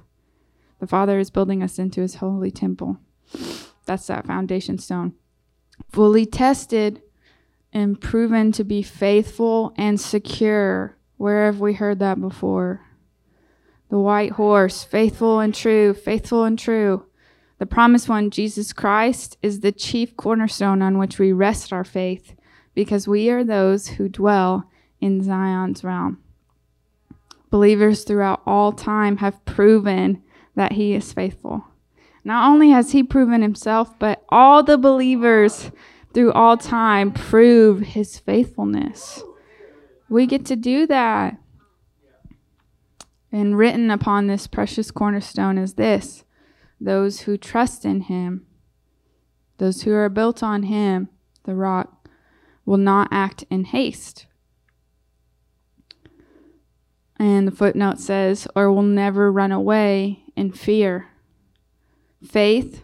[0.79, 2.97] the Father is building us into his holy temple.
[3.85, 5.13] That's that foundation stone.
[5.89, 7.01] Fully tested
[7.73, 10.97] and proven to be faithful and secure.
[11.17, 12.81] Where have we heard that before?
[13.89, 17.05] The white horse, faithful and true, faithful and true.
[17.57, 22.35] The promised one, Jesus Christ, is the chief cornerstone on which we rest our faith
[22.73, 24.70] because we are those who dwell
[25.01, 26.19] in Zion's realm.
[27.49, 30.23] Believers throughout all time have proven
[30.55, 31.65] that he is faithful.
[32.23, 35.71] Not only has he proven himself, but all the believers
[36.13, 39.23] through all time prove his faithfulness.
[40.07, 41.37] We get to do that.
[43.31, 46.23] And written upon this precious cornerstone is this
[46.79, 48.45] those who trust in him,
[49.57, 51.09] those who are built on him,
[51.43, 52.07] the rock,
[52.65, 54.25] will not act in haste
[57.21, 61.09] and the footnote says, or will never run away in fear.
[62.25, 62.83] Faith,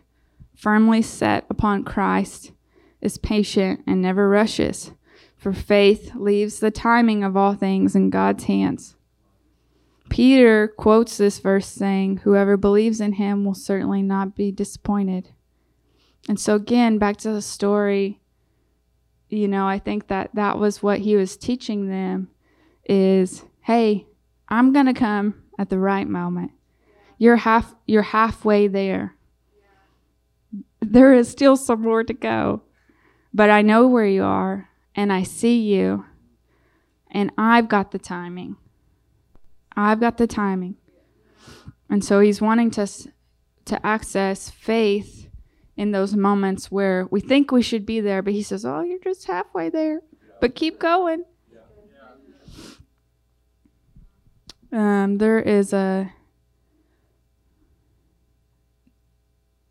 [0.53, 2.51] firmly set upon Christ,
[3.01, 4.91] is patient and never rushes,
[5.35, 8.95] for faith leaves the timing of all things in God's hands.
[10.07, 15.29] Peter quotes this verse saying, Whoever believes in him will certainly not be disappointed.
[16.29, 18.21] And so, again, back to the story,
[19.29, 22.29] you know, I think that that was what he was teaching them
[22.87, 24.05] is hey,
[24.49, 26.51] I'm going to come at the right moment.
[27.17, 29.15] You're half you're halfway there.
[30.81, 32.61] There is still some more to go.
[33.33, 36.05] But I know where you are and I see you
[37.11, 38.55] and I've got the timing.
[39.75, 40.75] I've got the timing.
[41.89, 42.87] And so he's wanting to
[43.65, 45.29] to access faith
[45.75, 48.99] in those moments where we think we should be there, but he says, "Oh, you're
[48.99, 50.01] just halfway there.
[50.41, 51.25] But keep going."
[54.77, 56.13] Um, there is a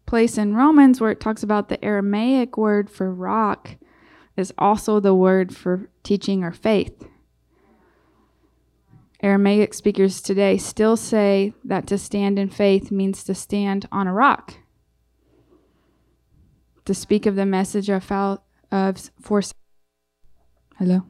[0.05, 3.77] place in Romans where it talks about the Aramaic word for rock
[4.37, 7.07] is also the word for teaching or faith.
[9.23, 14.13] Aramaic speakers today still say that to stand in faith means to stand on a
[14.13, 14.55] rock.
[16.85, 18.11] To speak of the message of,
[18.73, 19.41] of for
[20.79, 21.05] hello.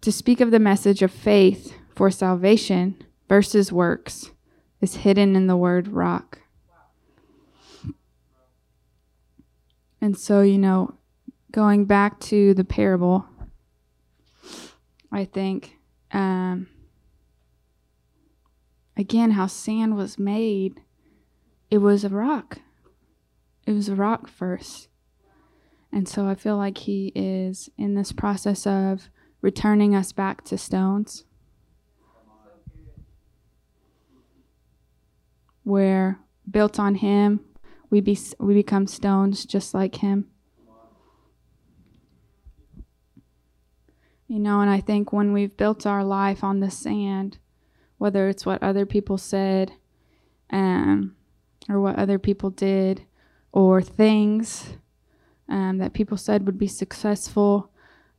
[0.00, 4.32] To speak of the message of faith for salvation versus works
[4.80, 6.40] is hidden in the word rock.
[10.00, 10.96] And so, you know,
[11.52, 13.24] going back to the parable,
[15.12, 15.76] I think,
[16.10, 16.66] um,
[18.96, 20.80] again, how sand was made,
[21.70, 22.58] it was a rock.
[23.64, 24.88] It was a rock first.
[25.92, 29.08] And so I feel like he is in this process of
[29.40, 31.26] returning us back to stones
[35.64, 36.18] where
[36.50, 37.40] built on him
[37.90, 40.26] we be we become stones just like him.
[44.26, 47.36] You know and i think when we've built our life on the sand
[47.98, 49.72] whether it's what other people said
[50.50, 51.14] um,
[51.68, 53.04] or what other people did
[53.52, 54.70] or things
[55.50, 57.70] um, that people said would be successful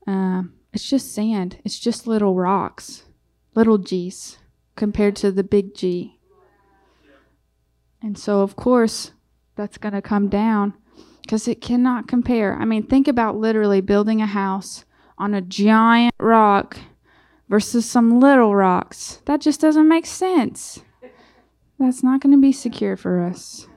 [0.06, 1.60] um, it's just sand.
[1.64, 3.04] It's just little rocks
[3.56, 4.38] little g's
[4.76, 6.13] compared to the big g
[8.04, 9.14] and so, of course,
[9.56, 10.74] that's going to come down
[11.22, 12.54] because it cannot compare.
[12.54, 14.84] I mean, think about literally building a house
[15.18, 16.78] on a giant rock
[17.48, 19.22] versus some little rocks.
[19.26, 20.82] That just doesn't make sense.
[21.80, 23.68] That's not going to be secure for us.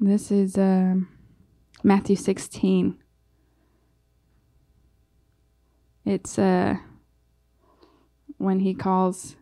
[0.00, 0.94] This is uh,
[1.82, 2.98] Matthew 16.
[6.06, 6.76] It's uh,
[8.38, 9.36] when he calls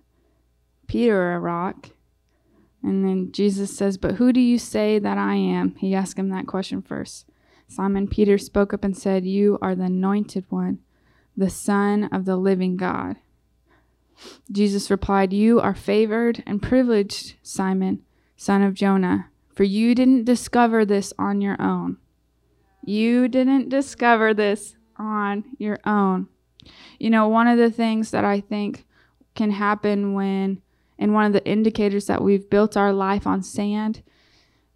[0.89, 1.91] Peter a rock.
[2.83, 5.75] And then Jesus says, But who do you say that I am?
[5.77, 7.27] He asked him that question first.
[7.69, 10.81] Simon Peter spoke up and said, You are the anointed one,
[11.37, 13.17] the Son of the living God.
[14.51, 18.03] Jesus replied, You are favored and privileged, Simon,
[18.37, 21.99] son of Jonah, for you didn't discover this on your own.
[22.85, 26.29] You didn't discover this on your own.
[26.99, 28.87] You know, one of the things that I think
[29.35, 30.61] can happen when,
[30.99, 34.03] and one of the indicators that we've built our life on sand,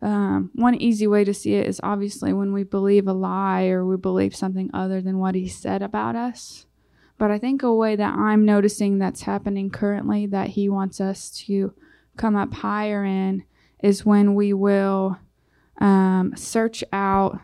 [0.01, 3.85] um, one easy way to see it is obviously when we believe a lie or
[3.85, 6.67] we believe something other than what he said about us.
[7.19, 11.31] But I think a way that I'm noticing that's happening currently that he wants us
[11.47, 11.75] to
[12.17, 13.45] come up higher in
[13.83, 15.19] is when we will
[15.81, 17.41] um, search out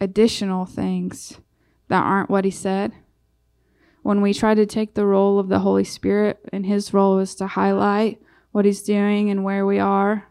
[0.00, 1.40] additional things
[1.88, 2.92] that aren't what he said.
[4.02, 7.34] When we try to take the role of the Holy Spirit, and his role is
[7.36, 8.22] to highlight
[8.52, 10.28] what he's doing and where we are,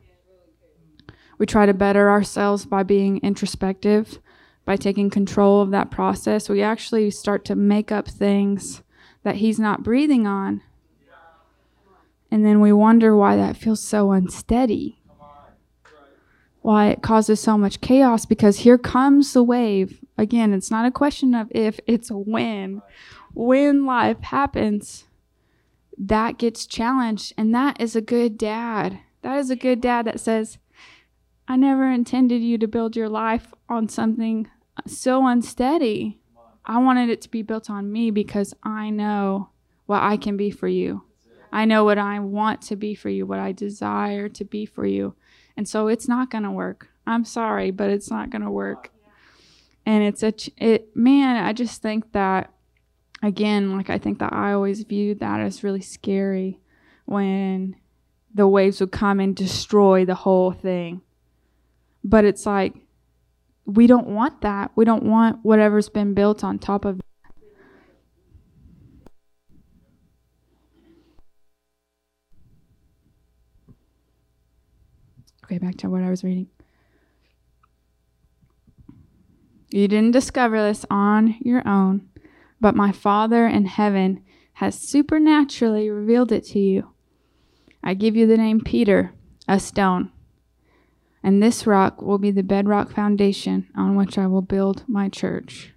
[1.37, 4.19] we try to better ourselves by being introspective,
[4.65, 6.49] by taking control of that process.
[6.49, 8.81] We actually start to make up things
[9.23, 10.61] that he's not breathing on.
[12.31, 14.97] And then we wonder why that feels so unsteady
[16.67, 20.01] why it causes so much chaos because here comes the wave.
[20.17, 22.81] Again, it's not a question of if, it's when.
[23.39, 25.05] When life happens,
[25.95, 27.33] that gets challenged.
[27.37, 28.99] And that is a good dad.
[29.21, 30.57] That is a good dad that says,
[31.47, 34.49] I never intended you to build your life on something
[34.87, 36.17] so unsteady.
[36.65, 39.49] I wanted it to be built on me because I know
[39.85, 41.03] what I can be for you.
[41.51, 44.87] I know what I want to be for you, what I desire to be for
[44.87, 45.13] you.
[45.55, 46.89] And so it's not going to work.
[47.05, 48.91] I'm sorry, but it's not going to work.
[49.85, 52.51] And it's a, ch- it, man, I just think that,
[53.21, 56.59] again, like I think that I always viewed that as really scary
[57.05, 57.75] when
[58.33, 61.01] the waves would come and destroy the whole thing.
[62.03, 62.75] But it's like,
[63.65, 64.71] we don't want that.
[64.75, 67.01] We don't want whatever's been built on top of
[75.45, 76.47] Okay, back to what I was reading.
[79.69, 82.09] You didn't discover this on your own,
[82.59, 86.89] but my Father in heaven has supernaturally revealed it to you.
[87.83, 89.13] I give you the name Peter,
[89.47, 90.11] a stone,
[91.23, 95.73] and this rock will be the bedrock foundation on which I will build my church.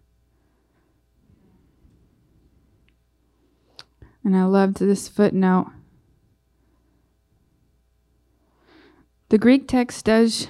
[4.25, 5.73] And I loved this footnote
[9.31, 10.49] The Greek text does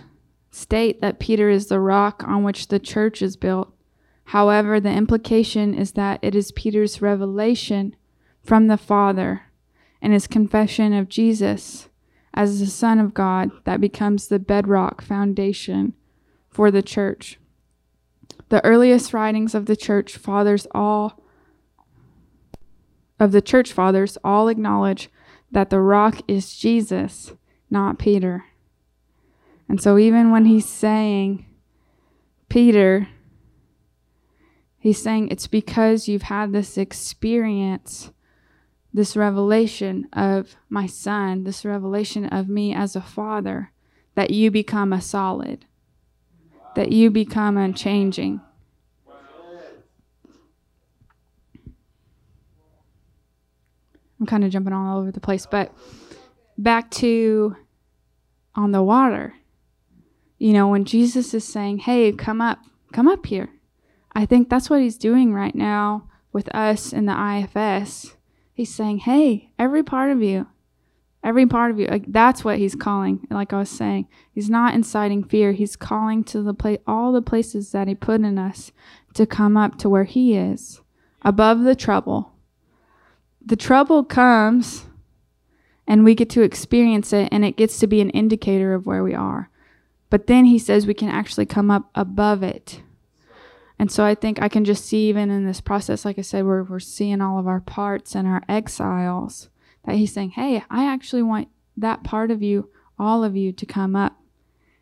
[0.50, 3.70] state that Peter is the rock on which the church is built.
[4.30, 7.96] However, the implication is that it is Peter's revelation
[8.44, 9.42] from the Father
[10.00, 11.88] and his confession of Jesus
[12.32, 15.94] as the Son of God that becomes the bedrock foundation
[16.48, 17.40] for the church.
[18.50, 21.20] The earliest writings of the church fathers all
[23.18, 25.10] of the church fathers all acknowledge
[25.50, 27.32] that the rock is Jesus,
[27.68, 28.44] not Peter.
[29.68, 31.46] And so, even when he's saying,
[32.48, 33.08] Peter,
[34.80, 38.10] he's saying it's because you've had this experience,
[38.92, 43.70] this revelation of my son, this revelation of me as a father,
[44.16, 45.64] that you become a solid,
[46.74, 48.40] that you become unchanging.
[54.18, 55.72] I'm kind of jumping all over the place, but
[56.58, 57.56] back to
[58.54, 59.34] on the water
[60.40, 62.60] you know, when Jesus is saying, hey, come up,
[62.94, 63.50] come up here,
[64.12, 68.16] I think that's what he's doing right now with us in the IFS.
[68.52, 70.46] He's saying, hey, every part of you,
[71.22, 73.26] every part of you, like that's what he's calling.
[73.30, 75.52] Like I was saying, he's not inciting fear.
[75.52, 78.72] He's calling to the place, all the places that he put in us
[79.14, 80.80] to come up to where he is,
[81.22, 82.32] above the trouble.
[83.44, 84.86] The trouble comes
[85.86, 89.02] and we get to experience it and it gets to be an indicator of where
[89.02, 89.50] we are.
[90.10, 92.82] But then he says we can actually come up above it.
[93.80, 96.44] And so I think I can just see even in this process, like I said,
[96.44, 99.48] where we're seeing all of our parts and our exiles,
[99.86, 102.68] that he's saying, Hey, I actually want that part of you,
[102.98, 104.20] all of you, to come up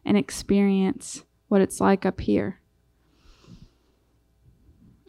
[0.05, 2.59] and experience what it's like up here.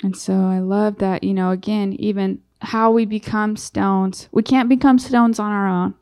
[0.04, 4.30] And so I love that, you know, again, even how we become stones.
[4.32, 5.96] We can't become stones on our own.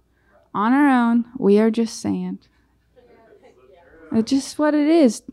[0.54, 2.50] On our own, we are just sand.
[4.12, 5.24] It's just what it is,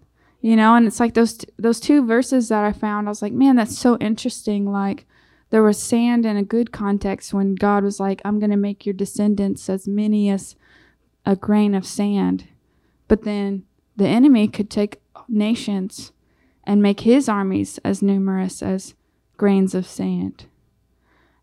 [0.44, 0.74] you know.
[0.74, 3.08] And it's like those t- those two verses that I found.
[3.08, 4.70] I was like, man, that's so interesting.
[4.70, 5.06] Like
[5.48, 8.84] there was sand in a good context when God was like, I'm going to make
[8.84, 10.54] your descendants as many as
[11.24, 12.46] a grain of sand.
[13.08, 13.64] But then
[13.96, 16.12] the enemy could take nations
[16.64, 18.94] and make his armies as numerous as
[19.38, 20.44] grains of sand.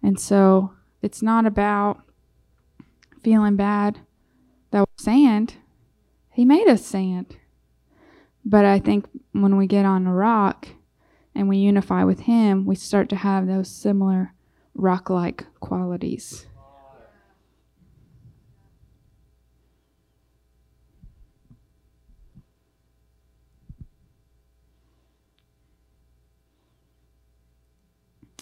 [0.04, 2.02] And so it's not about
[3.24, 4.02] feeling bad
[4.70, 5.56] that sand.
[6.30, 7.38] He made us sand.
[8.44, 10.68] But I think when we get on a rock
[11.36, 14.34] and we unify with Him, we start to have those similar
[14.74, 16.48] rock like qualities.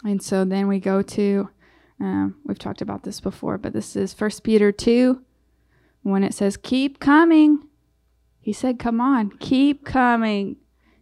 [0.04, 1.50] And so then we go to,
[2.00, 5.22] um, we've talked about this before, but this is First Peter 2
[6.04, 7.69] when it says, Keep coming.
[8.42, 10.58] He said, Come on, keep coming.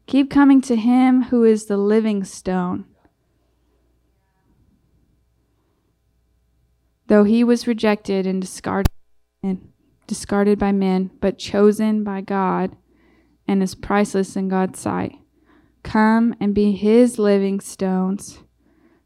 [0.05, 2.85] Keep coming to him who is the living stone.
[7.07, 8.89] Though he was rejected and discarded,
[10.07, 12.75] discarded by men, but chosen by God
[13.47, 15.15] and is priceless in God's sight.
[15.83, 18.39] Come and be his living stones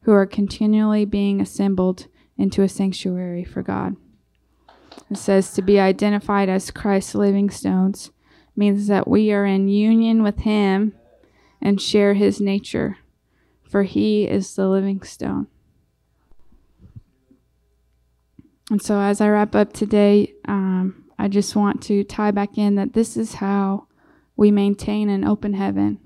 [0.04, 2.08] who are continually being assembled
[2.38, 3.96] into a sanctuary for God.
[5.12, 8.12] It says to be identified as Christ's living stones
[8.56, 10.94] means that we are in union with Him
[11.62, 12.98] and share His nature,
[13.64, 15.48] for He is the living stone.
[18.70, 22.76] And so, as I wrap up today, um, I just want to tie back in
[22.76, 23.88] that this is how
[24.38, 26.00] we maintain an open heaven.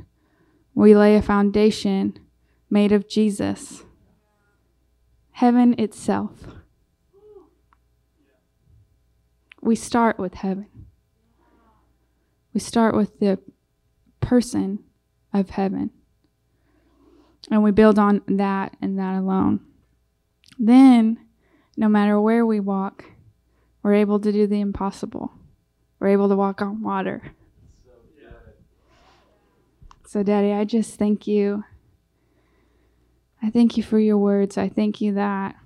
[0.74, 2.20] We lay a foundation
[2.70, 3.84] made of Jesus,
[5.32, 6.32] heaven itself.
[9.62, 10.68] We start with heaven.
[12.56, 13.38] We start with the
[14.22, 14.80] person
[15.34, 15.90] of heaven.
[17.52, 19.60] And we build on that and that alone.
[20.58, 21.20] Then,
[21.76, 23.04] no matter where we walk,
[23.84, 25.34] we're able to do the impossible.
[26.00, 27.34] We're able to walk on water.
[30.08, 31.66] So, Daddy, I just thank you.
[33.44, 34.58] I thank you for your words.
[34.58, 35.58] I thank you that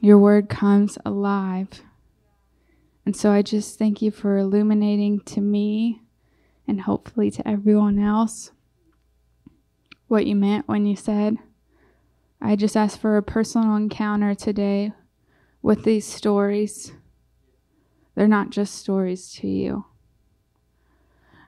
[0.00, 1.82] your word comes alive.
[3.06, 6.02] And so I just thank you for illuminating to me
[6.66, 8.50] and hopefully to everyone else
[10.08, 11.36] what you meant when you said.
[12.40, 14.92] I just ask for a personal encounter today
[15.62, 16.92] with these stories.
[18.16, 19.84] They're not just stories to you.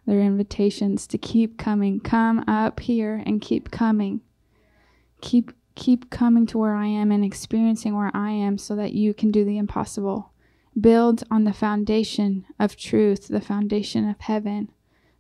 [0.07, 2.01] They're invitations to keep coming.
[2.01, 4.21] Come up here and keep coming.
[5.21, 9.13] Keep keep coming to where I am and experiencing where I am so that you
[9.13, 10.33] can do the impossible.
[10.79, 14.71] Build on the foundation of truth, the foundation of heaven,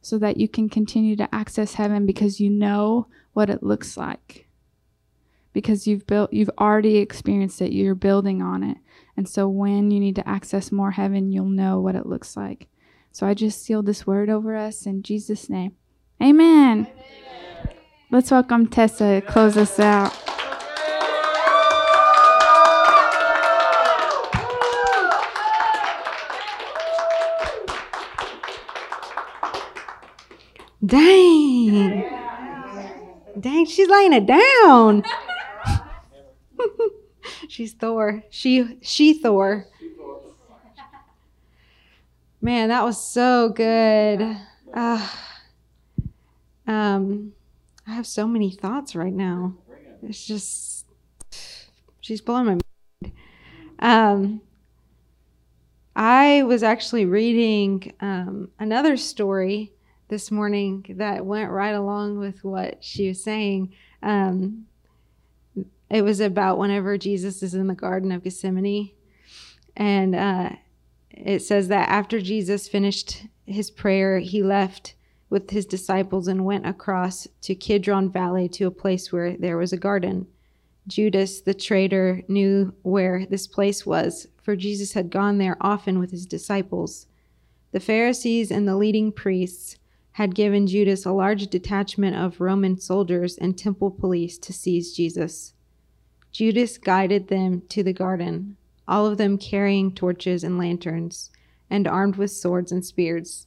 [0.01, 4.47] so that you can continue to access heaven because you know what it looks like.
[5.53, 8.77] Because you've built you've already experienced it, you're building on it.
[9.17, 12.69] And so when you need to access more heaven, you'll know what it looks like.
[13.11, 15.75] So I just seal this word over us in Jesus' name.
[16.23, 16.87] Amen.
[16.87, 17.75] Amen.
[18.11, 20.28] Let's welcome Tessa to close us out.
[30.89, 32.03] Dang.
[33.39, 35.05] Dang, she's laying it down.
[37.49, 38.24] she's Thor.
[38.30, 39.66] She she Thor.
[42.41, 44.39] Man, that was so good.
[44.72, 45.09] Uh,
[46.66, 47.34] um,
[47.86, 49.57] I have so many thoughts right now.
[50.03, 50.86] It's just
[52.01, 52.57] she's blowing my
[53.03, 53.14] mind.
[53.80, 54.41] Um,
[55.95, 59.74] I was actually reading um, another story
[60.09, 63.75] this morning that went right along with what she was saying.
[64.03, 64.67] Um,
[65.91, 68.93] it was about whenever Jesus is in the Garden of Gethsemane.
[69.77, 70.51] And uh,
[71.11, 74.95] it says that after Jesus finished his prayer, he left
[75.31, 79.73] with his disciples and went across to Kidron Valley to a place where there was
[79.73, 80.27] a garden.
[80.87, 86.11] Judas, the traitor, knew where this place was, for Jesus had gone there often with
[86.11, 87.07] his disciples.
[87.73, 89.77] The Pharisees and the leading priests
[90.19, 95.55] had given Judas a large detachment of Roman soldiers and temple police to seize Jesus.
[96.33, 98.57] Judas guided them to the garden,
[98.89, 101.31] all of them carrying torches and lanterns,
[101.71, 103.47] and armed with swords and spears.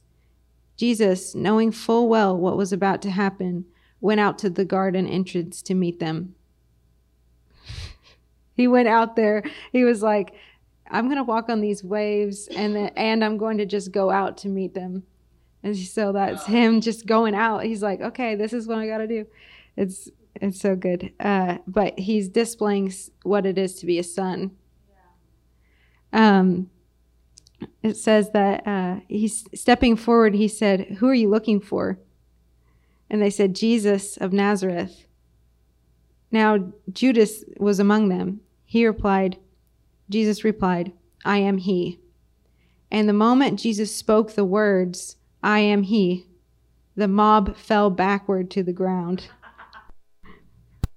[0.78, 3.66] Jesus, knowing full well what was about to happen,
[4.00, 6.34] went out to the garden entrance to meet them.
[8.54, 9.42] he went out there.
[9.72, 10.32] He was like,
[10.90, 14.10] I'm going to walk on these waves and the, and I'm going to just go
[14.10, 15.02] out to meet them.
[15.62, 17.64] And so that's him just going out.
[17.64, 19.26] He's like, okay, this is what I got to do.
[19.76, 21.12] It's it's so good.
[21.20, 22.92] Uh, but he's displaying
[23.22, 24.52] what it is to be a son.
[26.12, 26.70] Um,
[27.82, 30.34] it says that uh, he's stepping forward.
[30.34, 31.98] He said, "Who are you looking for?"
[33.08, 35.06] And they said, "Jesus of Nazareth."
[36.30, 38.40] Now Judas was among them.
[38.64, 39.36] He replied,
[40.08, 40.92] Jesus replied,
[41.24, 42.00] I am he.
[42.90, 46.26] And the moment Jesus spoke the words, I am he,
[46.96, 49.28] the mob fell backward to the ground.
[50.24, 50.28] I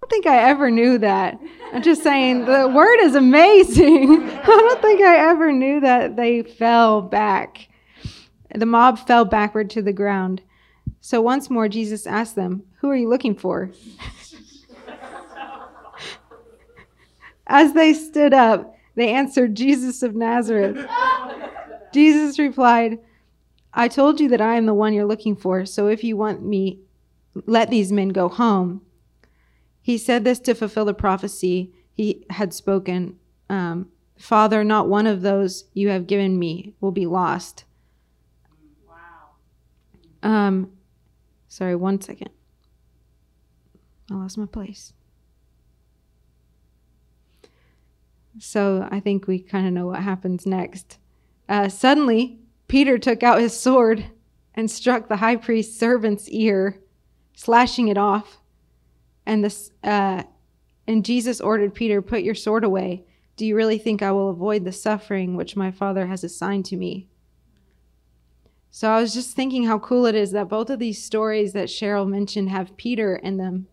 [0.02, 1.40] don't think I ever knew that.
[1.74, 4.22] I'm just saying, the word is amazing.
[4.30, 7.70] I don't think I ever knew that they fell back.
[8.54, 10.42] The mob fell backward to the ground.
[11.02, 13.72] So once more, Jesus asked them, Who are you looking for?
[17.48, 20.88] As they stood up, they answered, Jesus of Nazareth.
[21.94, 23.00] Jesus replied,
[23.76, 26.44] I told you that I am the one you're looking for, so if you want
[26.44, 26.80] me,
[27.46, 28.82] let these men go home.
[29.82, 33.18] He said this to fulfill the prophecy he had spoken
[33.50, 37.66] um, Father, not one of those you have given me will be lost.
[38.88, 39.36] Wow.
[40.24, 40.72] Um,
[41.48, 42.30] sorry, one second.
[44.10, 44.94] I lost my place.
[48.40, 50.98] So I think we kind of know what happens next.
[51.48, 54.06] Uh, suddenly, Peter took out his sword
[54.54, 56.80] and struck the high priest's servant's ear,
[57.34, 58.40] slashing it off.
[59.26, 60.24] And this, uh,
[60.88, 63.06] and Jesus ordered Peter, "Put your sword away.
[63.36, 66.78] Do you really think I will avoid the suffering which my Father has assigned to
[66.78, 67.08] me?"
[68.72, 71.70] So I was just thinking how cool it is that both of these stories that
[71.70, 73.68] Cheryl mentioned have Peter in them,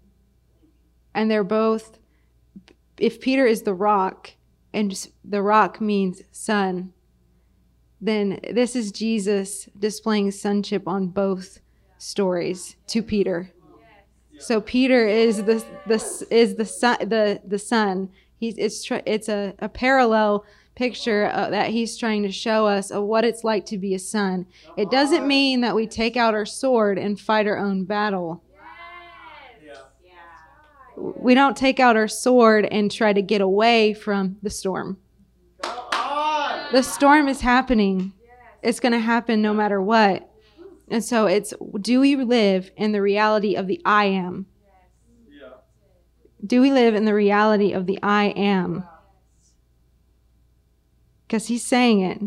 [1.15, 1.99] and they're both.
[2.99, 4.31] If Peter is the rock,
[4.73, 6.93] and the rock means son,
[8.03, 11.61] then this is Jesus displaying sonship on both
[11.99, 13.53] stories to Peter.
[14.39, 18.11] So Peter is the the is the son the the son.
[18.39, 20.45] He's it's it's a, a parallel
[20.75, 24.01] picture uh, that he's trying to show us of what it's like to be a
[24.01, 24.47] son.
[24.77, 28.43] It doesn't mean that we take out our sword and fight our own battle.
[30.97, 34.99] We don't take out our sword and try to get away from the storm.
[36.73, 38.15] The storm is happening.
[38.63, 40.29] It's going to happen no matter what.
[40.89, 44.47] And so it's do we live in the reality of the I am?
[46.45, 48.85] Do we live in the reality of the I am?
[51.27, 52.21] Because he's saying it.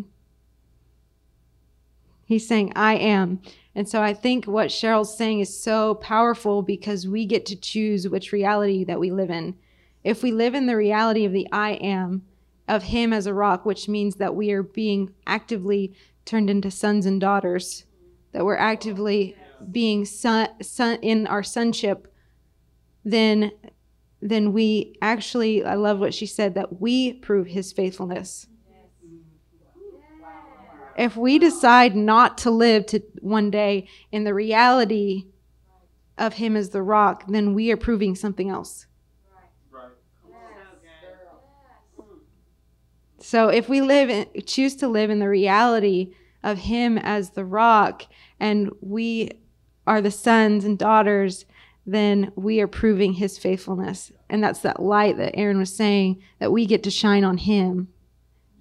[2.26, 3.42] He's saying, I am.
[3.76, 8.08] And so I think what Cheryl's saying is so powerful because we get to choose
[8.08, 9.56] which reality that we live in.
[10.04, 12.24] If we live in the reality of the I am,
[12.68, 15.94] of Him as a rock, which means that we are being actively
[16.26, 17.86] turned into sons and daughters,
[18.32, 19.36] that we're actively
[19.72, 22.14] being son, son in our sonship,
[23.04, 23.52] then
[24.22, 28.48] then we actually I love what she said that we prove his faithfulness.
[30.98, 35.26] If we decide not to live to one day in the reality
[36.18, 38.88] of him as the rock, then we are proving something else.
[43.26, 46.14] So if we live in, choose to live in the reality
[46.44, 48.04] of him as the rock
[48.40, 49.32] and we
[49.88, 51.46] are the sons and daughters,
[51.88, 54.12] then we are proving his faithfulness.
[54.30, 57.88] And that's that light that Aaron was saying that we get to shine on him.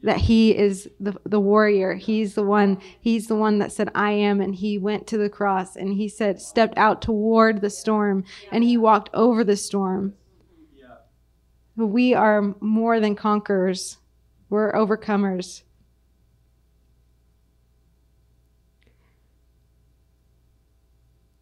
[0.03, 1.93] That he is the, the warrior.
[1.93, 5.29] He's the one, he's the one that said, I am, and he went to the
[5.29, 10.15] cross and he said, stepped out toward the storm and he walked over the storm.
[11.77, 13.99] We are more than conquerors
[14.55, 15.65] we're overcomers.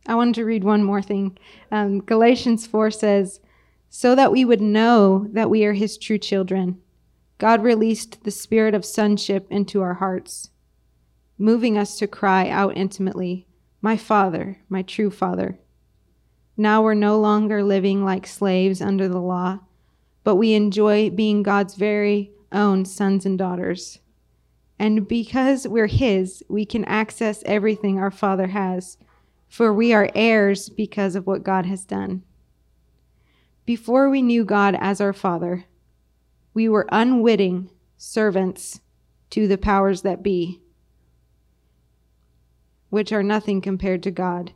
[0.07, 1.37] I wanted to read one more thing.
[1.71, 3.41] Um, Galatians 4 says,
[3.91, 6.81] So that we would know that we are his true children,
[7.37, 10.49] God released the spirit of sonship into our hearts,
[11.37, 13.47] moving us to cry out intimately,
[13.83, 15.59] My Father, my true Father.
[16.57, 19.61] Now we're no longer living like slaves under the law,
[20.25, 23.99] but we enjoy being God's very own sons and daughters.
[24.79, 28.99] And because we're His, we can access everything our Father has,
[29.49, 32.23] for we are heirs because of what God has done.
[33.65, 35.67] Before we knew God as our Father,
[36.55, 38.81] we were unwitting servants
[39.31, 40.61] to the powers that be,
[42.91, 44.53] which are nothing compared to God.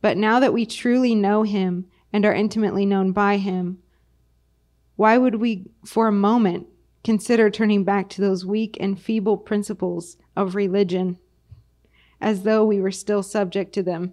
[0.00, 3.78] But now that we truly know Him and are intimately known by Him,
[4.96, 6.66] why would we, for a moment,
[7.02, 11.18] consider turning back to those weak and feeble principles of religion
[12.20, 14.12] as though we were still subject to them?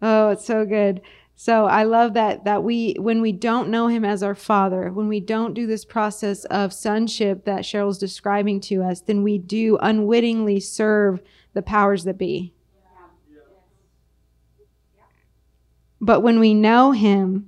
[0.00, 1.00] Oh, it's so good.
[1.34, 5.06] So I love that that we when we don't know him as our father, when
[5.06, 9.78] we don't do this process of sonship that Cheryl's describing to us, then we do
[9.80, 11.20] unwittingly serve
[11.54, 12.54] the powers that be.
[16.00, 17.47] But when we know him,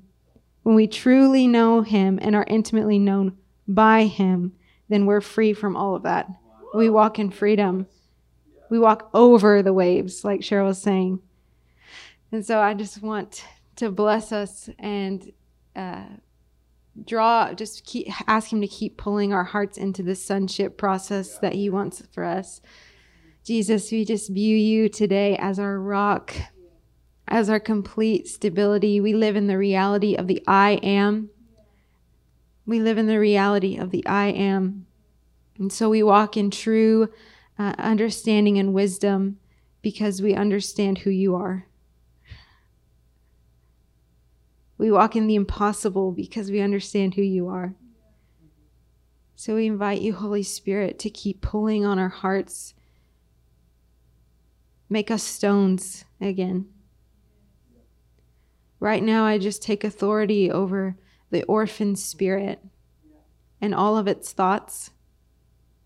[0.71, 4.53] when we truly know Him and are intimately known by Him,
[4.89, 6.29] then we're free from all of that.
[6.73, 7.89] We walk in freedom.
[8.71, 11.19] We walk over the waves, like Cheryl was saying.
[12.31, 13.45] And so I just want
[13.75, 15.33] to bless us and
[15.75, 16.05] uh,
[17.05, 21.55] draw, just keep, ask Him to keep pulling our hearts into the sonship process that
[21.55, 22.61] He wants for us.
[23.43, 26.33] Jesus, we just view you today as our rock,
[27.31, 29.01] as our complete stability.
[29.01, 31.31] We live in the reality of the I am.
[32.67, 34.87] We live in the reality of the I am.
[35.59, 37.09] And so we walk in true
[37.59, 39.39] uh, understanding and wisdom
[39.83, 41.67] because we understand who you are.
[44.77, 47.75] We walk in the impossible because we understand who you are.
[49.37, 52.75] So we invite you, Holy Spirit, to keep pulling on our hearts.
[54.89, 56.67] Make us stones again.
[58.81, 60.97] Right now, I just take authority over
[61.31, 62.65] the orphan spirit
[63.61, 64.91] and all of its thoughts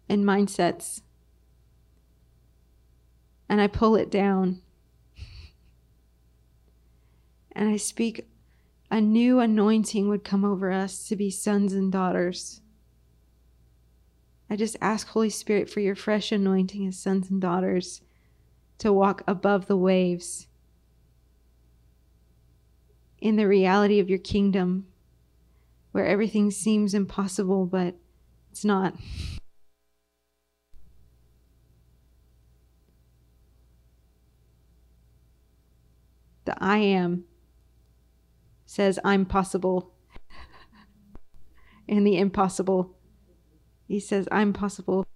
[0.08, 1.02] and mindsets.
[3.48, 4.62] And I pull it down.
[7.56, 8.26] And I speak
[8.90, 12.60] a new anointing would come over us to be sons and daughters.
[14.50, 18.02] I just ask, Holy Spirit, for your fresh anointing as sons and daughters
[18.78, 20.48] to walk above the waves
[23.24, 24.86] in the reality of your kingdom
[25.92, 27.94] where everything seems impossible, but
[28.52, 28.94] it's not.
[36.44, 37.24] The I am
[38.66, 39.94] says, I'm possible.
[41.88, 42.94] in the impossible,
[43.88, 45.06] he says, I'm possible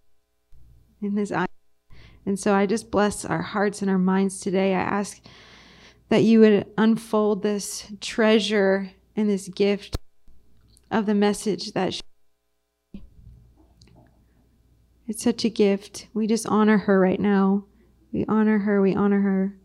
[1.02, 1.44] in this I.
[2.24, 4.74] And so I just bless our hearts and our minds today.
[4.74, 5.20] I ask
[6.09, 9.96] that you would unfold this treasure and this gift
[10.90, 12.00] of the message that
[15.06, 16.06] it's such a gift.
[16.12, 17.64] We just honor her right now.
[18.12, 18.80] We honor her.
[18.80, 19.56] We honor her.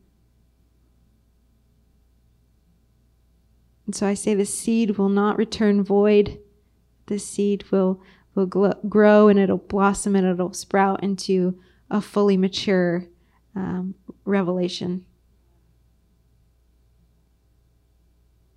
[3.85, 6.39] And so I say the seed will not return void.
[7.07, 8.01] The seed will
[8.35, 11.59] will grow and it'll blossom and it'll sprout into
[11.91, 13.05] a fully mature
[13.55, 13.93] um,
[14.25, 15.05] revelation.